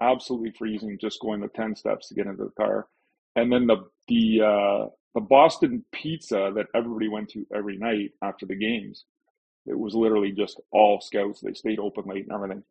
absolutely 0.01 0.51
freezing. 0.57 0.97
Just 1.01 1.21
going 1.21 1.41
the 1.41 1.49
ten 1.49 1.75
steps 1.75 2.09
to 2.09 2.15
get 2.15 2.27
into 2.27 2.45
the 2.45 2.51
car, 2.51 2.87
and 3.35 3.51
then 3.51 3.67
the 3.67 3.77
the 4.07 4.41
uh, 4.43 4.85
the 5.15 5.21
Boston 5.21 5.83
pizza 5.91 6.51
that 6.55 6.67
everybody 6.75 7.07
went 7.07 7.29
to 7.29 7.45
every 7.53 7.77
night 7.77 8.11
after 8.21 8.45
the 8.45 8.55
games. 8.55 9.05
It 9.65 9.77
was 9.77 9.93
literally 9.93 10.31
just 10.31 10.61
all 10.71 11.01
scouts. 11.01 11.41
They 11.41 11.53
stayed 11.53 11.79
open 11.79 12.05
late 12.05 12.23
and 12.23 12.31
everything. 12.31 12.63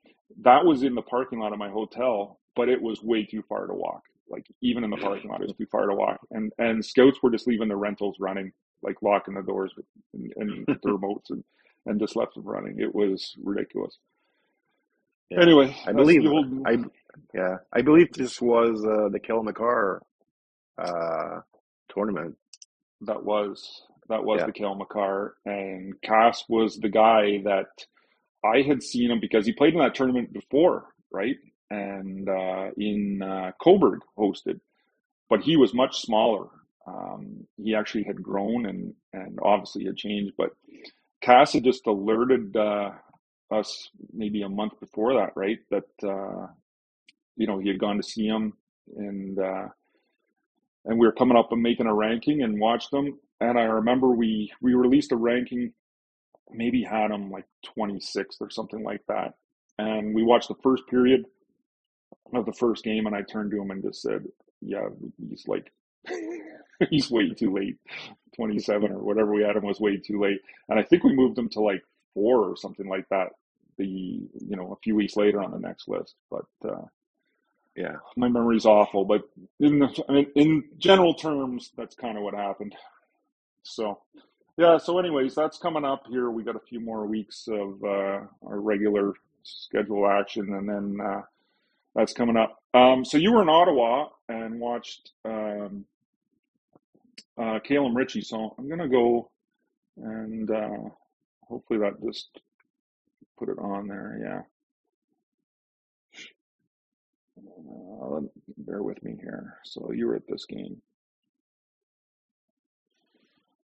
That 0.42 0.64
was 0.64 0.82
in 0.82 0.94
the 0.94 1.02
parking 1.02 1.40
lot 1.40 1.52
of 1.52 1.58
my 1.58 1.68
hotel, 1.68 2.40
but 2.54 2.68
it 2.68 2.80
was 2.80 3.02
way 3.02 3.24
too 3.24 3.42
far 3.48 3.66
to 3.66 3.74
walk. 3.74 4.02
Like 4.28 4.46
even 4.62 4.82
in 4.82 4.90
the 4.90 4.96
parking 4.96 5.30
lot, 5.30 5.40
it 5.40 5.48
was 5.48 5.56
too 5.56 5.66
far 5.70 5.86
to 5.86 5.94
walk. 5.94 6.18
And 6.30 6.52
and 6.58 6.84
scouts 6.84 7.18
were 7.22 7.30
just 7.30 7.46
leaving 7.46 7.68
the 7.68 7.76
rentals 7.76 8.16
running, 8.18 8.52
like 8.82 9.02
locking 9.02 9.34
the 9.34 9.42
doors 9.42 9.72
and, 10.14 10.32
and 10.36 10.66
the 10.82 10.88
remotes 10.88 11.30
and, 11.30 11.44
and 11.84 12.00
just 12.00 12.16
left 12.16 12.34
them 12.34 12.44
running. 12.44 12.80
It 12.80 12.94
was 12.94 13.36
ridiculous. 13.42 13.98
Yeah. 15.30 15.42
Anyway, 15.42 15.76
I 15.86 15.92
believe 15.92 16.26
old... 16.26 16.66
I 16.66 16.78
yeah 17.34 17.56
I 17.72 17.82
believe 17.82 18.12
this 18.12 18.40
was 18.40 18.84
uh, 18.84 19.08
the 19.10 19.20
Cale 19.20 19.42
Makar 19.42 20.02
uh, 20.78 21.40
tournament. 21.88 22.36
That 23.02 23.24
was 23.24 23.82
that 24.08 24.24
was 24.24 24.40
yeah. 24.40 24.46
the 24.46 24.52
Cale 24.52 24.74
Makar, 24.74 25.34
and 25.44 26.00
Cass 26.02 26.44
was 26.48 26.76
the 26.76 26.88
guy 26.88 27.42
that 27.44 27.66
I 28.44 28.62
had 28.62 28.82
seen 28.82 29.10
him 29.10 29.20
because 29.20 29.46
he 29.46 29.52
played 29.52 29.74
in 29.74 29.80
that 29.80 29.94
tournament 29.94 30.32
before, 30.32 30.86
right? 31.10 31.36
And 31.70 32.28
uh, 32.28 32.70
in 32.76 33.22
uh, 33.22 33.52
Cobourg 33.60 34.00
hosted, 34.16 34.60
but 35.28 35.40
he 35.40 35.56
was 35.56 35.74
much 35.74 36.00
smaller. 36.00 36.46
Um, 36.86 37.46
he 37.56 37.74
actually 37.74 38.04
had 38.04 38.22
grown 38.22 38.66
and 38.66 38.94
and 39.12 39.38
obviously 39.42 39.84
had 39.84 39.96
changed. 39.96 40.34
But 40.38 40.50
Cass 41.20 41.52
had 41.52 41.64
just 41.64 41.86
alerted 41.86 42.56
uh, 42.56 42.92
us 43.50 43.90
maybe 44.12 44.42
a 44.42 44.48
month 44.48 44.78
before 44.80 45.14
that, 45.14 45.32
right? 45.34 45.58
That 45.70 46.08
uh, 46.08 46.46
you 47.36 47.46
know 47.46 47.58
he 47.58 47.68
had 47.68 47.80
gone 47.80 47.96
to 47.96 48.02
see 48.02 48.26
him 48.26 48.52
and 48.94 49.38
uh, 49.38 49.68
and 50.86 50.98
we 50.98 51.06
were 51.06 51.12
coming 51.12 51.36
up 51.36 51.52
and 51.52 51.62
making 51.62 51.86
a 51.86 51.94
ranking 51.94 52.42
and 52.42 52.60
watched 52.60 52.90
them. 52.90 53.18
And 53.40 53.58
I 53.58 53.64
remember 53.64 54.08
we 54.08 54.52
we 54.60 54.74
released 54.74 55.12
a 55.12 55.16
ranking, 55.16 55.72
maybe 56.50 56.82
had 56.82 57.10
him 57.10 57.30
like 57.30 57.44
26th 57.76 58.40
or 58.40 58.50
something 58.50 58.82
like 58.82 59.02
that. 59.08 59.34
And 59.78 60.14
we 60.14 60.22
watched 60.22 60.48
the 60.48 60.54
first 60.62 60.86
period 60.88 61.26
of 62.34 62.46
the 62.46 62.52
first 62.52 62.82
game, 62.82 63.06
and 63.06 63.14
I 63.14 63.22
turned 63.22 63.50
to 63.50 63.60
him 63.60 63.70
and 63.70 63.82
just 63.82 64.02
said, 64.02 64.24
"Yeah, 64.60 64.88
he's 65.28 65.46
like." 65.46 65.70
he's 66.90 67.10
way 67.10 67.30
too 67.30 67.52
late. 67.52 67.78
27 68.36 68.92
or 68.92 68.98
whatever 68.98 69.32
we 69.32 69.42
had 69.42 69.56
him 69.56 69.64
was 69.64 69.80
way 69.80 69.96
too 69.96 70.20
late. 70.20 70.40
And 70.68 70.78
I 70.78 70.84
think 70.84 71.02
we 71.02 71.12
moved 71.12 71.36
him 71.36 71.48
to 71.50 71.60
like 71.60 71.82
four 72.14 72.48
or 72.48 72.56
something 72.56 72.88
like 72.88 73.08
that 73.08 73.30
the 73.78 73.84
you 73.84 74.56
know 74.56 74.72
a 74.72 74.82
few 74.82 74.94
weeks 74.94 75.16
later 75.16 75.42
on 75.42 75.50
the 75.50 75.58
next 75.58 75.88
list 75.88 76.14
but 76.30 76.46
uh, 76.68 76.82
yeah, 77.76 77.97
my 78.16 78.28
memory's 78.28 78.66
awful, 78.66 79.04
but 79.04 79.23
in 79.61 79.78
the, 79.80 80.04
I 80.09 80.12
mean, 80.12 80.26
in 80.35 80.64
general 80.78 81.14
terms, 81.14 81.73
that's 81.76 81.95
kind 81.95 82.16
of 82.16 82.25
what 82.25 82.35
happened. 82.35 82.75
So, 83.64 84.00
yeah. 84.56 84.78
So, 84.78 84.99
anyways, 84.99 85.35
that's 85.35 85.59
coming 85.59 85.85
up 85.85 86.04
here. 86.09 86.30
We 86.30 86.45
got 86.45 86.56
a 86.56 86.61
few 86.68 86.80
more 86.80 87.06
weeks 87.06 87.49
of 87.49 87.83
uh, 87.85 88.21
our 88.47 88.61
regular 88.61 89.12
schedule 89.42 90.09
action, 90.09 90.54
and 90.54 90.68
then 90.68 90.99
uh, 91.06 91.23
that's 91.95 92.12
coming 92.12 92.37
up. 92.37 92.59
Um, 92.75 93.04
so, 93.04 93.18
you 93.18 93.33
were 93.33 93.42
in 93.42 93.49
Ottawa 93.49 94.09
and 94.28 94.61
watched 94.61 95.12
um, 95.25 95.85
uh, 97.40 97.61
Calum 97.61 97.97
Ritchie. 97.97 98.23
So, 98.23 98.54
I'm 98.59 98.68
gonna 98.68 98.88
go 98.88 99.30
and 99.97 100.50
uh, 100.50 100.90
hopefully 101.49 101.78
that 101.80 102.02
just 102.04 102.40
put 103.38 103.49
it 103.49 103.59
on 103.59 103.88
there. 103.88 104.18
Yeah. 104.23 104.55
Uh, 107.68 108.20
bear 108.58 108.82
with 108.82 109.02
me 109.02 109.16
here. 109.20 109.58
So 109.64 109.92
you 109.92 110.06
were 110.06 110.16
at 110.16 110.26
this 110.28 110.44
game. 110.46 110.80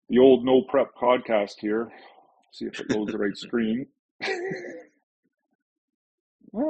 The 0.10 0.20
old 0.20 0.46
no 0.46 0.62
prep 0.64 0.96
podcast 1.02 1.56
here. 1.60 1.92
See 2.52 2.66
if 2.66 2.80
it 2.80 2.90
loads 2.90 3.12
the 3.12 3.18
right 3.18 3.36
screen. 3.38 3.88
ah, 4.24 4.28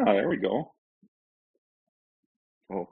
there 0.05 0.29
we 0.29 0.37
go. 0.37 0.71
Oh. 2.71 2.87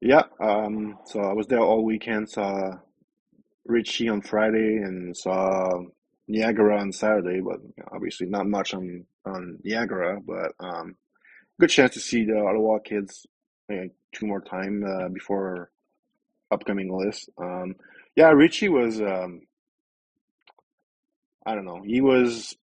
Yeah, 0.00 0.24
um, 0.40 0.98
so 1.06 1.20
I 1.20 1.32
was 1.32 1.46
there 1.46 1.60
all 1.60 1.84
weekend, 1.84 2.28
saw 2.28 2.72
Ritchie 3.64 4.08
on 4.08 4.20
Friday 4.20 4.78
and 4.78 5.16
saw 5.16 5.70
Niagara 6.26 6.80
on 6.80 6.92
Saturday, 6.92 7.40
but 7.40 7.60
obviously 7.92 8.26
not 8.26 8.46
much 8.46 8.74
on, 8.74 9.06
on 9.24 9.58
Niagara, 9.62 10.18
but 10.26 10.52
um, 10.58 10.96
good 11.62 11.70
chance 11.70 11.94
to 11.94 12.00
see 12.00 12.24
the 12.24 12.36
Ottawa 12.36 12.80
kids 12.80 13.24
uh, 13.72 13.86
two 14.12 14.26
more 14.26 14.40
time 14.40 14.82
uh, 14.84 15.08
before 15.08 15.70
upcoming 16.50 16.92
list. 16.92 17.30
Um, 17.40 17.76
yeah, 18.16 18.30
Ritchie 18.30 18.68
was. 18.68 19.00
Um, 19.00 19.42
I 21.46 21.54
don't 21.54 21.64
know. 21.64 21.80
He 21.84 22.00
was. 22.00 22.56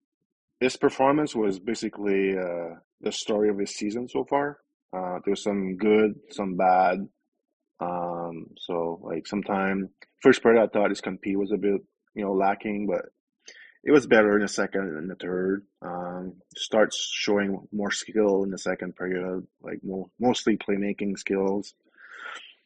His 0.60 0.78
performance 0.78 1.36
was 1.36 1.60
basically 1.60 2.36
uh, 2.36 2.80
the 3.02 3.12
story 3.12 3.50
of 3.50 3.60
his 3.60 3.76
season 3.76 4.08
so 4.10 4.26
far. 4.26 4.58
Uh, 4.92 5.20
there 5.24 5.34
was 5.34 5.44
some 5.44 5.78
good, 5.78 6.16
some 6.32 6.58
bad. 6.58 7.08
Um, 7.80 8.48
so 8.58 9.00
like 9.04 9.28
sometime 9.28 9.90
first 10.24 10.42
part 10.42 10.58
I 10.58 10.66
thought 10.66 10.90
his 10.90 11.02
compete 11.02 11.38
was 11.38 11.52
a 11.52 11.58
bit 11.58 11.82
you 12.16 12.26
know 12.26 12.34
lacking, 12.34 12.88
but 12.88 13.06
it 13.88 13.92
was 13.92 14.06
better 14.06 14.36
in 14.36 14.42
the 14.42 14.50
second 14.50 14.98
and 14.98 15.10
the 15.10 15.16
third. 15.16 15.64
Um, 15.82 16.34
starts 16.58 17.10
showing 17.10 17.66
more 17.72 17.90
skill 17.90 18.44
in 18.44 18.52
the 18.52 18.58
second 18.58 18.98
period, 18.98 19.48
like 19.62 19.80
mo- 19.82 20.12
mostly 20.20 20.58
playmaking 20.58 21.18
skills. 21.18 21.74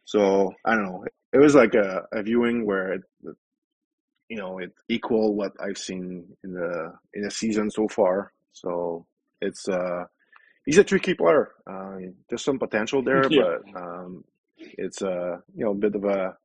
So 0.04 0.52
I 0.66 0.74
don't 0.74 0.86
know. 0.86 1.06
It 1.32 1.38
was 1.38 1.54
like 1.54 1.76
a, 1.76 2.08
a 2.12 2.24
viewing 2.24 2.66
where 2.66 2.94
it, 2.94 3.02
you 4.30 4.38
know, 4.38 4.58
it 4.58 4.74
equal 4.90 5.36
what 5.36 5.52
I've 5.64 5.78
seen 5.78 6.26
in 6.44 6.54
the 6.54 6.94
in 7.14 7.22
the 7.22 7.30
season 7.30 7.70
so 7.70 7.88
far. 7.88 8.34
So 8.52 9.06
it's 9.42 9.70
uh, 9.70 10.06
he's 10.66 10.80
a 10.80 10.84
tricky 10.84 11.14
player. 11.14 11.52
Uh, 11.68 11.98
there's 12.30 12.44
some 12.44 12.58
potential 12.58 13.04
there, 13.04 13.28
yeah. 13.30 13.44
but 13.44 13.80
um, 13.80 14.24
it's 14.58 15.04
a 15.04 15.12
uh, 15.12 15.38
you 15.56 15.66
know 15.66 15.72
a 15.72 15.76
bit 15.76 15.94
of 15.94 16.04
a 16.04 16.36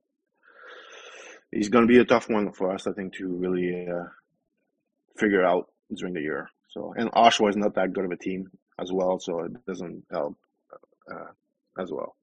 he's 1.51 1.71
going 1.71 1.87
to 1.87 1.93
be 1.93 1.99
a 1.99 2.05
tough 2.05 2.29
one 2.29 2.53
for 2.53 2.75
us, 2.75 2.87
I 2.87 2.93
think, 2.93 3.15
to 3.15 3.27
really 3.27 3.89
uh, 3.89 4.09
figure 5.19 5.45
out 5.45 5.69
during 5.95 6.15
the 6.15 6.21
year. 6.21 6.49
So, 6.69 6.95
and 6.97 7.11
Oshawa 7.13 7.51
is 7.51 7.57
not 7.57 7.75
that 7.75 7.93
good 7.93 8.05
of 8.05 8.11
a 8.11 8.17
team 8.17 8.51
as 8.79 8.93
well, 8.93 9.19
so 9.19 9.41
it 9.45 9.53
doesn't 9.67 10.05
help 10.11 10.37
uh, 11.11 11.31
as 11.79 11.91
well. 11.91 12.17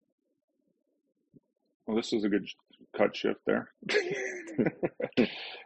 Well, 1.85 1.97
this 1.97 2.13
is 2.13 2.23
a 2.23 2.29
good 2.29 2.47
cut 2.95 3.15
shift 3.15 3.41
there. 3.45 3.71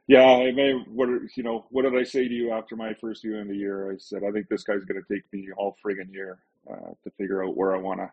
yeah, 0.08 0.24
I 0.24 0.52
may. 0.52 0.74
What 0.88 1.10
you 1.36 1.44
know? 1.44 1.66
What 1.70 1.84
did 1.84 1.96
I 1.96 2.04
say 2.04 2.28
to 2.28 2.34
you 2.34 2.52
after 2.52 2.76
my 2.76 2.94
first 2.96 3.24
year 3.24 3.40
in 3.40 3.48
the 3.48 3.56
year? 3.56 3.92
I 3.92 3.98
said 4.00 4.24
I 4.28 4.32
think 4.32 4.48
this 4.50 4.64
guy's 4.64 4.84
going 4.86 5.02
to 5.02 5.14
take 5.14 5.24
me 5.32 5.48
all 5.58 5.76
friggin' 5.86 6.12
year 6.12 6.40
uh, 6.70 6.92
to 7.04 7.12
figure 7.18 7.44
out 7.44 7.56
where 7.56 7.76
I 7.76 7.80
want 7.80 8.00
to, 8.00 8.10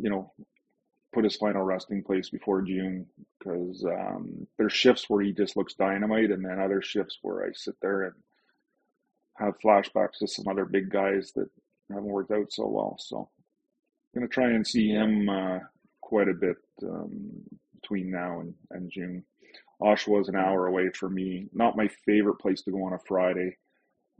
you 0.00 0.10
know, 0.10 0.32
put 1.12 1.24
his 1.24 1.36
final 1.36 1.62
resting 1.62 2.02
place 2.02 2.30
before 2.30 2.62
June 2.62 3.06
because 3.38 3.84
um, 3.84 4.46
there's 4.58 4.72
shifts 4.72 5.08
where 5.08 5.22
he 5.22 5.32
just 5.32 5.56
looks 5.56 5.74
dynamite, 5.74 6.30
and 6.30 6.44
then 6.44 6.58
other 6.58 6.80
shifts 6.82 7.18
where 7.22 7.44
I 7.44 7.52
sit 7.52 7.74
there 7.82 8.02
and 8.04 8.14
have 9.36 9.60
flashbacks 9.64 10.18
to 10.18 10.26
some 10.26 10.48
other 10.48 10.64
big 10.64 10.90
guys 10.90 11.32
that 11.36 11.48
haven't 11.90 12.04
worked 12.04 12.30
out 12.30 12.52
so 12.52 12.66
well. 12.66 12.96
So 12.98 13.28
I'm 14.14 14.22
gonna 14.22 14.28
try 14.28 14.50
and 14.50 14.66
see 14.66 14.88
him 14.88 15.28
uh, 15.28 15.58
quite 16.00 16.28
a 16.28 16.34
bit 16.34 16.56
um, 16.82 17.42
between 17.80 18.10
now 18.10 18.40
and, 18.40 18.54
and 18.70 18.90
June. 18.90 19.24
Oshawa 19.80 20.20
is 20.20 20.28
an 20.28 20.36
hour 20.36 20.66
away 20.66 20.90
for 20.90 21.10
me. 21.10 21.48
Not 21.52 21.76
my 21.76 21.88
favorite 22.06 22.38
place 22.38 22.62
to 22.62 22.70
go 22.70 22.84
on 22.84 22.92
a 22.92 22.98
Friday, 23.06 23.56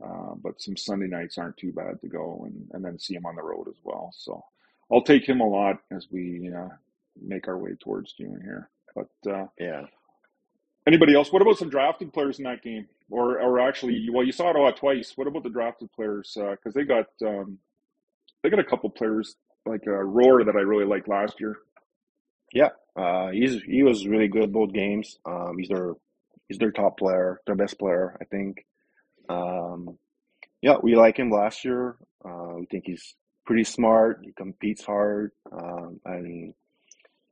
uh, 0.03 0.33
but 0.41 0.61
some 0.61 0.75
Sunday 0.75 1.07
nights 1.07 1.37
aren't 1.37 1.57
too 1.57 1.71
bad 1.71 2.01
to 2.01 2.07
go 2.09 2.43
and, 2.45 2.67
and 2.73 2.83
then 2.83 2.99
see 2.99 3.15
him 3.15 3.25
on 3.25 3.35
the 3.35 3.43
road 3.43 3.67
as 3.69 3.79
well. 3.83 4.11
So 4.13 4.43
I'll 4.91 5.01
take 5.03 5.27
him 5.27 5.41
a 5.41 5.47
lot 5.47 5.77
as 5.91 6.07
we 6.11 6.51
uh, 6.55 6.69
make 7.21 7.47
our 7.47 7.57
way 7.57 7.71
towards 7.81 8.13
June 8.13 8.39
here. 8.43 8.69
But 8.95 9.31
uh, 9.31 9.47
yeah. 9.59 9.83
Anybody 10.85 11.15
else? 11.15 11.31
What 11.31 11.41
about 11.41 11.57
some 11.57 11.69
drafted 11.69 12.13
players 12.13 12.39
in 12.39 12.43
that 12.43 12.61
game? 12.61 12.87
Or, 13.09 13.39
or 13.39 13.59
actually, 13.59 14.07
well, 14.11 14.25
you 14.25 14.31
saw 14.31 14.49
it 14.49 14.55
all 14.55 14.71
twice. 14.73 15.13
What 15.15 15.27
about 15.27 15.43
the 15.43 15.49
drafted 15.49 15.91
players? 15.93 16.33
Because 16.35 16.75
uh, 16.75 16.79
they 16.79 16.83
got 16.83 17.05
um, 17.25 17.59
they 18.41 18.49
got 18.49 18.59
a 18.59 18.63
couple 18.63 18.89
players 18.89 19.35
like 19.65 19.83
uh, 19.87 19.91
Rohrer 19.91 20.45
that 20.45 20.55
I 20.55 20.61
really 20.61 20.85
liked 20.85 21.07
last 21.07 21.39
year. 21.39 21.57
Yeah, 22.53 22.69
uh, 22.95 23.29
he's 23.29 23.61
he 23.63 23.83
was 23.83 24.07
really 24.07 24.27
good 24.27 24.51
both 24.51 24.73
games. 24.73 25.17
Um, 25.25 25.55
he's 25.57 25.69
their 25.69 25.93
he's 26.47 26.57
their 26.57 26.71
top 26.71 26.97
player, 26.97 27.39
their 27.45 27.55
best 27.55 27.79
player, 27.79 28.17
I 28.21 28.25
think. 28.25 28.65
Um, 29.29 29.97
yeah, 30.61 30.75
we 30.81 30.95
like 30.95 31.17
him 31.17 31.29
last 31.29 31.63
year. 31.63 31.95
Uh, 32.23 32.55
we 32.59 32.65
think 32.65 32.83
he's 32.85 33.15
pretty 33.45 33.63
smart. 33.63 34.19
He 34.23 34.31
competes 34.33 34.83
hard, 34.85 35.31
um, 35.51 35.99
and 36.05 36.53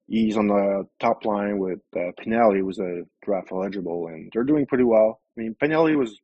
he's 0.07 0.37
on 0.37 0.47
the 0.47 0.87
top 0.99 1.25
line 1.25 1.57
with 1.57 1.79
uh, 1.95 2.11
Pinelli, 2.19 2.59
who's 2.59 2.79
a 2.79 3.03
draft 3.23 3.49
eligible, 3.51 4.07
and 4.07 4.29
they're 4.33 4.43
doing 4.43 4.65
pretty 4.65 4.83
well. 4.83 5.21
I 5.37 5.41
mean, 5.41 5.55
Pinelli 5.61 5.97
was 5.97 6.17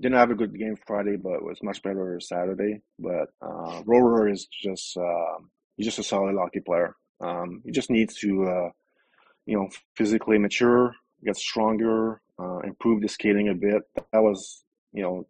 didn't 0.00 0.18
have 0.18 0.30
a 0.30 0.34
good 0.34 0.56
game 0.58 0.76
Friday, 0.86 1.16
but 1.16 1.42
was 1.42 1.62
much 1.62 1.82
better 1.82 2.20
Saturday. 2.20 2.80
But 2.98 3.28
uh, 3.40 3.82
is 4.28 4.46
just 4.46 4.96
uh, 4.96 5.38
he's 5.76 5.86
just 5.86 5.98
a 5.98 6.02
solid 6.02 6.36
hockey 6.36 6.60
player. 6.60 6.94
Um, 7.20 7.62
he 7.64 7.70
just 7.70 7.90
needs 7.90 8.14
to, 8.16 8.44
uh, 8.44 8.70
you 9.46 9.56
know, 9.56 9.68
physically 9.96 10.38
mature, 10.38 10.92
get 11.24 11.36
stronger, 11.36 12.20
uh, 12.38 12.58
improve 12.58 13.00
the 13.00 13.08
skating 13.08 13.48
a 13.48 13.54
bit. 13.54 13.82
That 14.12 14.22
was, 14.22 14.64
you 14.92 15.02
know, 15.02 15.26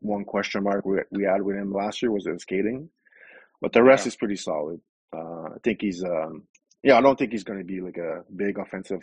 one 0.00 0.24
question 0.24 0.62
mark 0.64 0.84
we, 0.84 0.98
we 1.10 1.24
had 1.24 1.42
with 1.42 1.56
him 1.56 1.72
last 1.72 2.02
year 2.02 2.10
was 2.10 2.26
in 2.26 2.38
skating, 2.38 2.90
but 3.60 3.72
the 3.72 3.82
rest 3.82 4.04
yeah. 4.04 4.08
is 4.08 4.16
pretty 4.16 4.36
solid. 4.36 4.80
Uh, 5.14 5.44
I 5.54 5.58
think 5.62 5.80
he's, 5.80 6.02
um, 6.04 6.44
yeah, 6.82 6.96
I 6.96 7.00
don't 7.00 7.18
think 7.18 7.32
he's 7.32 7.44
going 7.44 7.58
to 7.58 7.64
be 7.64 7.80
like 7.80 7.98
a 7.98 8.22
big 8.34 8.58
offensive, 8.58 9.02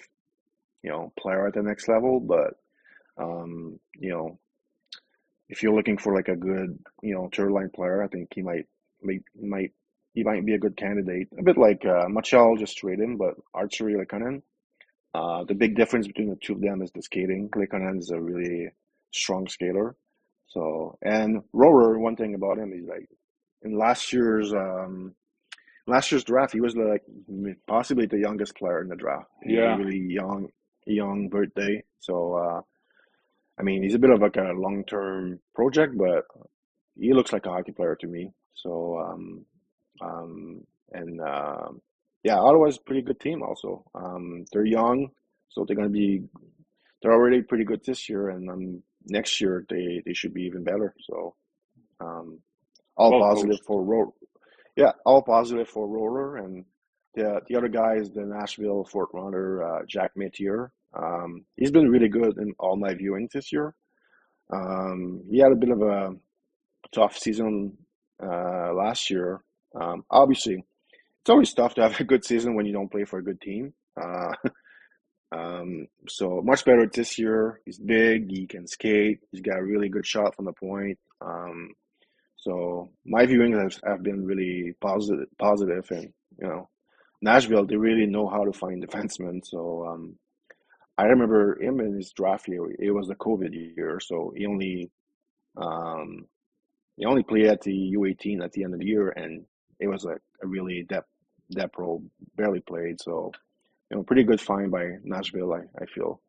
you 0.83 0.89
know, 0.89 1.11
player 1.19 1.47
at 1.47 1.53
the 1.53 1.61
next 1.61 1.87
level, 1.87 2.19
but, 2.19 2.53
um, 3.21 3.79
you 3.95 4.09
know, 4.09 4.39
if 5.49 5.63
you're 5.63 5.75
looking 5.75 5.97
for 5.97 6.13
like 6.13 6.27
a 6.27 6.35
good, 6.35 6.77
you 7.01 7.13
know, 7.13 7.29
third 7.33 7.51
line 7.51 7.69
player, 7.73 8.03
I 8.03 8.07
think 8.07 8.29
he 8.33 8.41
might, 8.41 8.65
might, 9.01 9.23
might, 9.39 9.71
he 10.13 10.23
might 10.23 10.45
be 10.45 10.55
a 10.55 10.59
good 10.59 10.75
candidate. 10.75 11.27
A 11.37 11.43
bit 11.43 11.57
like 11.57 11.85
uh, 11.85 12.09
Machal 12.09 12.57
just 12.57 12.77
traded 12.77 13.17
but 13.17 13.35
Artturi 13.55 13.95
Lehkonen. 13.95 14.41
Uh, 15.13 15.43
the 15.43 15.53
big 15.53 15.75
difference 15.75 16.07
between 16.07 16.29
the 16.29 16.35
two 16.35 16.53
of 16.53 16.61
them 16.61 16.81
is 16.81 16.91
the 16.91 17.01
skating. 17.01 17.49
Lehkonen 17.49 17.99
is 17.99 18.09
a 18.09 18.19
really 18.19 18.69
strong 19.13 19.47
skater. 19.47 19.95
So, 20.47 20.97
and 21.01 21.41
Rohrer, 21.53 21.99
one 21.99 22.15
thing 22.15 22.35
about 22.35 22.57
him 22.57 22.73
is 22.73 22.87
like 22.87 23.09
in 23.63 23.77
last 23.77 24.13
year's 24.13 24.53
um, 24.53 25.13
last 25.87 26.11
year's 26.11 26.23
draft, 26.23 26.53
he 26.53 26.61
was 26.61 26.75
like 26.75 27.03
possibly 27.67 28.05
the 28.05 28.19
youngest 28.19 28.55
player 28.55 28.81
in 28.81 28.89
the 28.89 28.95
draft. 28.95 29.29
Yeah, 29.45 29.75
really 29.75 29.99
young, 29.99 30.49
young 30.85 31.29
birthday. 31.29 31.83
So, 31.99 32.33
uh, 32.33 32.61
I 33.59 33.63
mean, 33.63 33.83
he's 33.83 33.95
a 33.95 33.99
bit 33.99 34.11
of 34.11 34.21
like 34.21 34.37
a 34.37 34.53
long 34.55 34.83
term 34.87 35.39
project, 35.55 35.97
but 35.97 36.25
he 36.99 37.13
looks 37.13 37.33
like 37.33 37.45
a 37.45 37.49
hockey 37.49 37.71
player 37.71 37.95
to 37.95 38.07
me. 38.07 38.31
So, 38.53 38.99
um, 38.99 39.45
um, 40.01 40.61
and 40.91 41.21
uh, 41.21 41.69
yeah, 42.23 42.37
Ottawa's 42.37 42.77
a 42.77 42.81
pretty 42.81 43.01
good 43.01 43.19
team. 43.19 43.41
Also, 43.41 43.83
um, 43.95 44.45
they're 44.51 44.65
young, 44.65 45.09
so 45.49 45.65
they're 45.65 45.75
to 45.75 45.89
be 45.89 46.23
they're 47.01 47.13
already 47.13 47.41
pretty 47.41 47.63
good 47.63 47.83
this 47.85 48.09
year, 48.09 48.29
and 48.29 48.49
um, 48.49 48.83
next 49.09 49.41
year 49.41 49.65
they 49.69 50.01
they 50.05 50.13
should 50.13 50.33
be 50.33 50.43
even 50.43 50.63
better. 50.63 50.93
So, 51.09 51.35
um, 51.99 52.39
all 52.95 53.11
well, 53.11 53.29
positive 53.29 53.59
for 53.65 53.83
Ro- 53.83 54.13
yeah, 54.75 54.91
all 55.05 55.21
positive 55.21 55.67
for 55.67 55.87
Rohrer, 55.87 56.43
and 56.43 56.65
the 57.15 57.41
the 57.47 57.55
other 57.55 57.67
guy 57.67 57.95
is 57.95 58.11
the 58.11 58.25
Nashville 58.25 58.85
Fort 58.85 59.09
Runner 59.13 59.63
uh, 59.63 59.79
Jack 59.87 60.11
Matier. 60.15 60.71
Um, 60.97 61.45
he's 61.55 61.71
been 61.71 61.89
really 61.89 62.09
good 62.09 62.37
in 62.37 62.53
all 62.59 62.77
my 62.77 62.93
viewings 62.93 63.31
this 63.33 63.51
year. 63.51 63.75
Um, 64.53 65.23
he 65.29 65.39
had 65.39 65.51
a 65.51 65.55
bit 65.55 65.69
of 65.69 65.81
a 65.81 66.15
tough 66.93 67.17
season 67.17 67.77
uh, 68.23 68.73
last 68.73 69.09
year. 69.09 69.41
Um, 69.79 70.03
obviously, 70.09 70.63
it's 71.21 71.29
always 71.29 71.53
tough 71.53 71.75
to 71.75 71.81
have 71.81 71.99
a 71.99 72.05
good 72.05 72.23
season 72.23 72.55
when 72.55 72.65
you 72.65 72.73
don't 72.73 72.91
play 72.91 73.03
for 73.03 73.19
a 73.19 73.23
good 73.23 73.41
team. 73.41 73.73
Uh, 74.01 74.31
um, 75.31 75.87
so 76.07 76.41
much 76.41 76.63
better 76.65 76.87
this 76.87 77.19
year. 77.19 77.59
He's 77.65 77.79
big. 77.79 78.31
He 78.31 78.47
can 78.47 78.67
skate. 78.67 79.19
He's 79.31 79.41
got 79.41 79.59
a 79.59 79.63
really 79.63 79.89
good 79.89 80.05
shot 80.05 80.35
from 80.35 80.45
the 80.45 80.53
point. 80.53 80.99
Um, 81.21 81.71
so 82.37 82.89
my 83.05 83.25
viewings 83.25 83.61
have, 83.61 83.79
have 83.85 84.03
been 84.03 84.25
really 84.25 84.73
positive, 84.79 85.27
positive, 85.37 85.85
and 85.91 86.13
you 86.39 86.47
know, 86.47 86.69
Nashville 87.21 87.65
they 87.65 87.75
really 87.75 88.05
know 88.05 88.27
how 88.27 88.45
to 88.45 88.53
find 88.53 88.81
defensemen. 88.87 89.45
So 89.45 89.85
um, 89.87 90.17
I 90.97 91.03
remember 91.03 91.61
him 91.61 91.79
in 91.79 91.95
his 91.95 92.11
draft 92.11 92.47
year. 92.47 92.65
It 92.79 92.91
was 92.91 93.07
the 93.07 93.15
COVID 93.15 93.53
year, 93.53 93.99
so 93.99 94.31
he 94.35 94.45
only 94.45 94.91
um, 95.57 96.25
he 96.95 97.05
only 97.05 97.23
played 97.23 97.47
at 97.47 97.61
the 97.61 97.93
U18 97.97 98.43
at 98.43 98.53
the 98.53 98.63
end 98.63 98.73
of 98.73 98.79
the 98.79 98.85
year, 98.85 99.09
and 99.09 99.45
it 99.79 99.87
was 99.87 100.05
a, 100.05 100.17
a 100.41 100.47
really 100.47 100.83
depth 100.87 101.09
depth 101.51 101.75
role, 101.77 102.03
barely 102.35 102.61
played. 102.61 103.01
So 103.01 103.31
you 103.89 103.97
know, 103.97 104.03
pretty 104.03 104.23
good 104.23 104.41
find 104.41 104.71
by 104.71 104.97
Nashville. 105.03 105.53
I, 105.53 105.61
I 105.81 105.85
feel. 105.85 106.21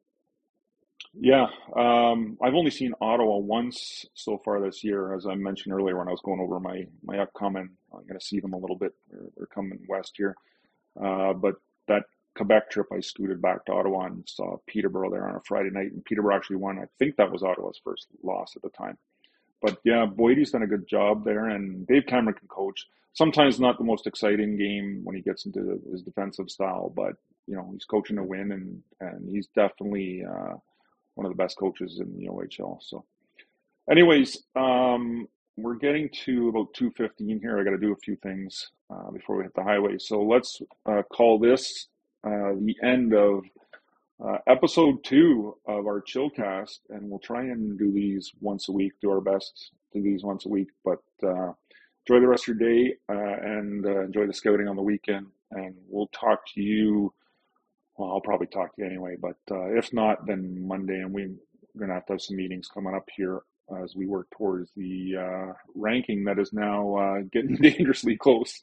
Yeah, 1.14 1.46
um, 1.76 2.36
I've 2.42 2.54
only 2.54 2.70
seen 2.70 2.92
Ottawa 3.00 3.38
once 3.38 4.04
so 4.14 4.40
far 4.44 4.60
this 4.60 4.84
year, 4.84 5.14
as 5.14 5.26
I 5.26 5.34
mentioned 5.34 5.74
earlier 5.74 5.96
when 5.96 6.08
I 6.08 6.10
was 6.10 6.20
going 6.24 6.40
over 6.40 6.60
my 6.60 6.86
my 7.02 7.18
upcoming. 7.18 7.70
I'm 7.92 8.06
going 8.06 8.18
to 8.18 8.24
see 8.24 8.40
them 8.40 8.52
a 8.52 8.58
little 8.58 8.76
bit. 8.76 8.92
They're, 9.10 9.28
they're 9.36 9.46
coming 9.46 9.78
west 9.88 10.14
here, 10.16 10.36
uh, 11.02 11.32
but 11.32 11.54
that 11.88 12.04
Quebec 12.36 12.70
trip, 12.70 12.86
I 12.92 13.00
scooted 13.00 13.42
back 13.42 13.64
to 13.66 13.72
Ottawa 13.72 14.06
and 14.06 14.22
saw 14.28 14.58
Peterborough 14.66 15.10
there 15.10 15.28
on 15.28 15.36
a 15.36 15.40
Friday 15.46 15.70
night, 15.70 15.92
and 15.92 16.04
Peterborough 16.04 16.36
actually 16.36 16.56
won. 16.56 16.78
I 16.78 16.84
think 16.98 17.16
that 17.16 17.32
was 17.32 17.42
Ottawa's 17.42 17.80
first 17.82 18.06
loss 18.22 18.54
at 18.54 18.62
the 18.62 18.70
time. 18.70 18.98
But 19.60 19.78
yeah, 19.84 20.06
Boydie's 20.06 20.52
done 20.52 20.62
a 20.62 20.68
good 20.68 20.86
job 20.88 21.24
there, 21.24 21.46
and 21.46 21.86
Dave 21.86 22.06
Cameron 22.06 22.36
can 22.38 22.48
coach. 22.48 22.86
Sometimes 23.14 23.58
not 23.58 23.78
the 23.78 23.84
most 23.84 24.06
exciting 24.06 24.56
game 24.56 25.00
when 25.04 25.16
he 25.16 25.22
gets 25.22 25.46
into 25.46 25.80
his 25.90 26.02
defensive 26.02 26.50
style, 26.50 26.92
but 26.94 27.14
you 27.46 27.56
know 27.56 27.68
he's 27.72 27.84
coaching 27.84 28.16
to 28.16 28.22
win, 28.22 28.52
and 28.52 28.82
and 29.00 29.28
he's 29.28 29.48
definitely 29.48 30.24
uh, 30.24 30.54
one 31.14 31.26
of 31.26 31.32
the 31.32 31.42
best 31.42 31.58
coaches 31.58 32.00
in 32.00 32.16
the 32.16 32.28
OHL. 32.28 32.78
So, 32.80 33.04
anyways, 33.90 34.42
um, 34.54 35.26
we're 35.56 35.74
getting 35.74 36.08
to 36.24 36.48
about 36.48 36.72
two 36.74 36.92
fifteen 36.96 37.40
here. 37.40 37.58
I 37.58 37.64
got 37.64 37.70
to 37.70 37.78
do 37.78 37.92
a 37.92 37.96
few 38.04 38.16
things 38.16 38.70
uh, 38.92 39.10
before 39.10 39.36
we 39.36 39.42
hit 39.44 39.54
the 39.54 39.64
highway. 39.64 39.96
So 39.98 40.22
let's 40.22 40.60
uh, 40.86 41.02
call 41.02 41.38
this 41.38 41.88
uh, 42.24 42.52
the 42.60 42.76
end 42.82 43.14
of 43.14 43.42
uh, 44.24 44.38
episode 44.46 45.04
two 45.04 45.56
of 45.66 45.86
our 45.86 46.02
chillcast, 46.02 46.80
and 46.90 47.08
we'll 47.08 47.20
try 47.20 47.42
and 47.42 47.78
do 47.78 47.92
these 47.92 48.32
once 48.40 48.68
a 48.68 48.72
week. 48.72 48.92
Do 49.00 49.10
our 49.10 49.20
best 49.20 49.70
to 49.92 50.00
do 50.00 50.04
these 50.04 50.24
once 50.24 50.44
a 50.44 50.48
week, 50.48 50.68
but 50.84 51.02
uh, 51.22 51.52
enjoy 52.06 52.20
the 52.20 52.26
rest 52.28 52.48
of 52.48 52.58
your 52.58 52.68
day 52.68 52.94
uh, 53.08 53.14
and 53.14 53.86
uh, 53.86 54.02
enjoy 54.02 54.26
the 54.26 54.34
scouting 54.34 54.66
on 54.66 54.76
the 54.76 54.82
weekend. 54.82 55.26
And 55.52 55.76
we'll 55.88 56.08
talk 56.08 56.40
to 56.54 56.60
you. 56.60 57.12
Well, 57.96 58.10
I'll 58.10 58.20
probably 58.20 58.48
talk 58.48 58.74
to 58.74 58.82
you 58.82 58.86
anyway, 58.88 59.16
but 59.20 59.38
uh, 59.50 59.76
if 59.76 59.92
not, 59.92 60.26
then 60.26 60.66
Monday, 60.66 61.00
and 61.00 61.12
we're 61.12 61.30
gonna 61.78 61.94
have 61.94 62.06
to 62.06 62.14
have 62.14 62.22
some 62.22 62.36
meetings 62.36 62.68
coming 62.68 62.94
up 62.94 63.08
here 63.16 63.42
as 63.82 63.94
we 63.94 64.06
work 64.06 64.28
towards 64.36 64.70
the 64.76 65.14
uh, 65.16 65.52
ranking 65.74 66.24
that 66.24 66.38
is 66.38 66.52
now 66.52 67.20
getting 67.32 67.56
dangerously 67.60 68.16
close, 68.16 68.62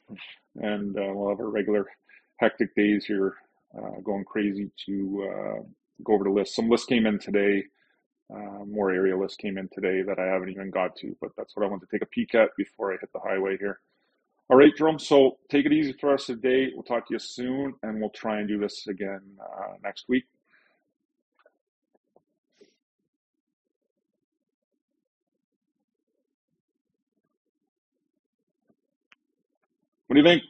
and 0.55 0.95
we'll 0.95 1.29
have 1.29 1.39
our 1.39 1.49
regular 1.49 1.85
hectic 2.39 2.73
days 2.75 3.05
here 3.05 3.35
uh, 3.77 4.01
going 4.03 4.25
crazy 4.25 4.71
to 4.87 5.29
uh, 5.31 5.63
go 6.03 6.13
over 6.15 6.25
the 6.25 6.31
list. 6.31 6.55
Some 6.55 6.69
lists 6.69 6.87
came 6.87 7.05
in 7.05 7.19
today. 7.19 7.63
Uh, 8.33 8.65
more 8.65 8.91
area 8.91 9.17
lists 9.17 9.37
came 9.37 9.57
in 9.57 9.69
today 9.73 10.03
that 10.03 10.19
I 10.19 10.25
haven't 10.27 10.49
even 10.49 10.71
got 10.71 10.95
to, 10.97 11.15
but 11.21 11.31
that's 11.37 11.55
what 11.55 11.65
I 11.65 11.69
want 11.69 11.81
to 11.83 11.87
take 11.91 12.03
a 12.03 12.07
peek 12.07 12.35
at 12.35 12.49
before 12.57 12.93
I 12.93 12.97
hit 13.01 13.11
the 13.13 13.19
highway 13.21 13.57
here. 13.59 13.79
All 14.49 14.57
right, 14.57 14.75
Jerome. 14.77 14.99
So 14.99 15.39
take 15.49 15.65
it 15.65 15.73
easy 15.73 15.93
for 15.99 16.13
us 16.13 16.27
today. 16.27 16.69
We'll 16.73 16.83
talk 16.83 17.07
to 17.09 17.15
you 17.15 17.19
soon, 17.19 17.75
and 17.83 17.99
we'll 18.01 18.11
try 18.11 18.39
and 18.39 18.47
do 18.47 18.59
this 18.59 18.87
again 18.87 19.21
uh, 19.41 19.73
next 19.83 20.05
week. 20.09 20.25
What 30.07 30.15
do 30.15 30.21
you 30.21 30.27
think? 30.27 30.43